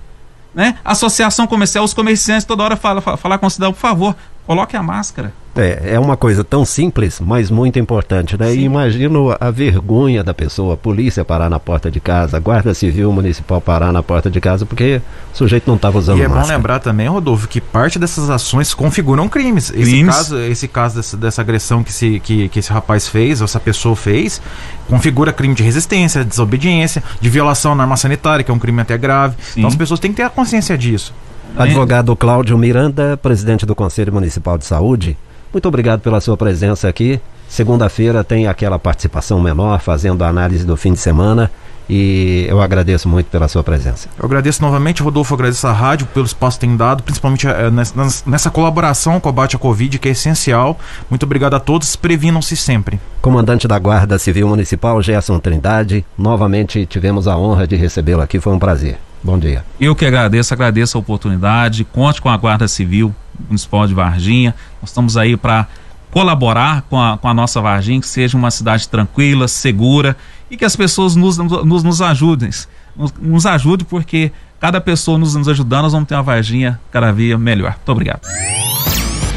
né? 0.54 0.78
Associação 0.84 1.46
comercial, 1.46 1.84
os 1.84 1.94
comerciantes 1.94 2.44
toda 2.44 2.62
hora 2.62 2.76
falam 2.76 3.00
fala, 3.00 3.16
fala 3.16 3.38
com 3.38 3.46
o 3.46 3.50
cidadão, 3.50 3.72
por 3.72 3.80
favor, 3.80 4.16
coloque 4.46 4.76
a 4.76 4.82
máscara. 4.82 5.32
É, 5.54 5.94
é 5.94 6.00
uma 6.00 6.16
coisa 6.16 6.42
tão 6.42 6.64
simples, 6.64 7.20
mas 7.20 7.50
muito 7.50 7.78
importante, 7.78 8.38
né? 8.38 8.54
E 8.54 8.62
imagino 8.62 9.36
a 9.38 9.50
vergonha 9.50 10.24
da 10.24 10.32
pessoa, 10.32 10.72
a 10.72 10.76
polícia 10.78 11.26
parar 11.26 11.50
na 11.50 11.60
porta 11.60 11.90
de 11.90 12.00
casa, 12.00 12.38
a 12.38 12.40
guarda 12.40 12.72
civil 12.72 13.12
municipal 13.12 13.60
parar 13.60 13.92
na 13.92 14.02
porta 14.02 14.30
de 14.30 14.40
casa, 14.40 14.64
porque 14.64 15.02
o 15.34 15.36
sujeito 15.36 15.64
não 15.68 15.76
estava 15.76 15.98
usando 15.98 16.20
E 16.20 16.22
é 16.22 16.28
máscara. 16.28 16.46
bom 16.46 16.52
lembrar 16.54 16.78
também, 16.78 17.06
Rodolfo, 17.06 17.46
que 17.48 17.60
parte 17.60 17.98
dessas 17.98 18.30
ações 18.30 18.72
configuram 18.72 19.28
crimes. 19.28 19.70
Esse 19.74 19.90
Crimes. 19.90 20.16
caso, 20.16 20.38
esse 20.38 20.68
caso 20.68 20.96
dessa, 20.96 21.16
dessa 21.18 21.42
agressão 21.42 21.84
que 21.84 21.90
esse, 21.90 22.18
que, 22.20 22.48
que 22.48 22.58
esse 22.58 22.72
rapaz 22.72 23.06
fez, 23.06 23.42
ou 23.42 23.44
essa 23.44 23.60
pessoa 23.60 23.94
fez, 23.94 24.40
configura 24.88 25.34
crime 25.34 25.54
de 25.54 25.62
resistência, 25.62 26.24
desobediência, 26.24 27.02
de 27.20 27.28
violação 27.28 27.72
à 27.72 27.74
norma 27.74 27.98
sanitária, 27.98 28.42
que 28.42 28.50
é 28.50 28.54
um 28.54 28.58
crime 28.58 28.80
até 28.80 28.96
grave. 28.96 29.36
Então 29.54 29.68
as 29.68 29.76
pessoas 29.76 30.00
têm 30.00 30.12
que 30.12 30.16
ter 30.16 30.22
a 30.22 30.30
consciência 30.30 30.78
disso. 30.78 31.12
Advogado 31.56 32.16
Cláudio 32.16 32.56
Miranda, 32.56 33.16
presidente 33.16 33.66
do 33.66 33.74
Conselho 33.74 34.12
Municipal 34.12 34.56
de 34.56 34.64
Saúde, 34.64 35.16
muito 35.52 35.68
obrigado 35.68 36.00
pela 36.00 36.20
sua 36.20 36.36
presença 36.36 36.88
aqui. 36.88 37.20
Segunda-feira 37.46 38.24
tem 38.24 38.46
aquela 38.46 38.78
participação 38.78 39.38
menor, 39.38 39.78
fazendo 39.80 40.24
a 40.24 40.28
análise 40.28 40.64
do 40.64 40.76
fim 40.76 40.94
de 40.94 40.98
semana. 40.98 41.50
E 41.90 42.46
eu 42.48 42.62
agradeço 42.62 43.06
muito 43.06 43.26
pela 43.26 43.48
sua 43.48 43.62
presença. 43.62 44.08
Eu 44.18 44.24
agradeço 44.24 44.62
novamente, 44.62 45.02
Rodolfo, 45.02 45.34
agradeço 45.34 45.66
a 45.66 45.72
rádio 45.72 46.06
pelo 46.06 46.24
espaço 46.24 46.58
que 46.58 46.66
tem 46.66 46.74
dado, 46.74 47.02
principalmente 47.02 47.46
eh, 47.46 47.70
nessa, 47.70 48.22
nessa 48.24 48.50
colaboração 48.50 49.14
com 49.14 49.18
o 49.18 49.20
combate 49.20 49.56
à 49.56 49.58
Covid, 49.58 49.98
que 49.98 50.08
é 50.08 50.12
essencial. 50.12 50.78
Muito 51.10 51.24
obrigado 51.24 51.52
a 51.54 51.60
todos, 51.60 51.94
previnam-se 51.96 52.56
sempre. 52.56 52.98
Comandante 53.20 53.68
da 53.68 53.78
Guarda 53.78 54.18
Civil 54.18 54.48
Municipal, 54.48 55.02
Gerson 55.02 55.38
Trindade, 55.38 56.04
novamente 56.16 56.86
tivemos 56.86 57.28
a 57.28 57.36
honra 57.36 57.66
de 57.66 57.76
recebê-lo 57.76 58.22
aqui, 58.22 58.40
foi 58.40 58.54
um 58.54 58.58
prazer. 58.58 58.98
Bom 59.22 59.38
dia. 59.38 59.64
Eu 59.78 59.94
que 59.94 60.04
agradeço, 60.04 60.52
agradeço 60.52 60.96
a 60.96 61.00
oportunidade. 61.00 61.84
Conte 61.84 62.20
com 62.20 62.28
a 62.28 62.36
Guarda 62.36 62.66
Civil 62.66 63.14
Municipal 63.46 63.86
de 63.86 63.94
Varginha. 63.94 64.54
Nós 64.80 64.90
estamos 64.90 65.16
aí 65.16 65.36
para 65.36 65.68
colaborar 66.10 66.82
com 66.82 67.00
a, 67.00 67.16
com 67.16 67.28
a 67.28 67.34
nossa 67.34 67.60
Varginha, 67.60 68.00
que 68.00 68.08
seja 68.08 68.36
uma 68.36 68.50
cidade 68.50 68.88
tranquila, 68.88 69.48
segura 69.48 70.16
e 70.50 70.56
que 70.56 70.64
as 70.64 70.76
pessoas 70.76 71.16
nos, 71.16 71.38
nos, 71.38 71.82
nos 71.82 72.02
ajudem. 72.02 72.50
Nos, 72.96 73.14
nos 73.18 73.46
ajude, 73.46 73.84
porque 73.84 74.32
cada 74.60 74.80
pessoa 74.80 75.16
nos, 75.16 75.34
nos 75.34 75.48
ajudando, 75.48 75.84
nós 75.84 75.92
vamos 75.92 76.08
ter 76.08 76.14
uma 76.14 76.22
Varginha 76.22 76.78
cada 76.90 77.12
vez 77.12 77.38
melhor. 77.38 77.74
Muito 77.76 77.92
obrigado. 77.92 78.20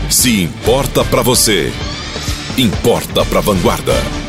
Se 0.09 0.43
importa 0.43 1.03
para 1.05 1.21
você, 1.21 1.71
importa 2.57 3.23
para 3.25 3.39
Vanguarda. 3.39 4.24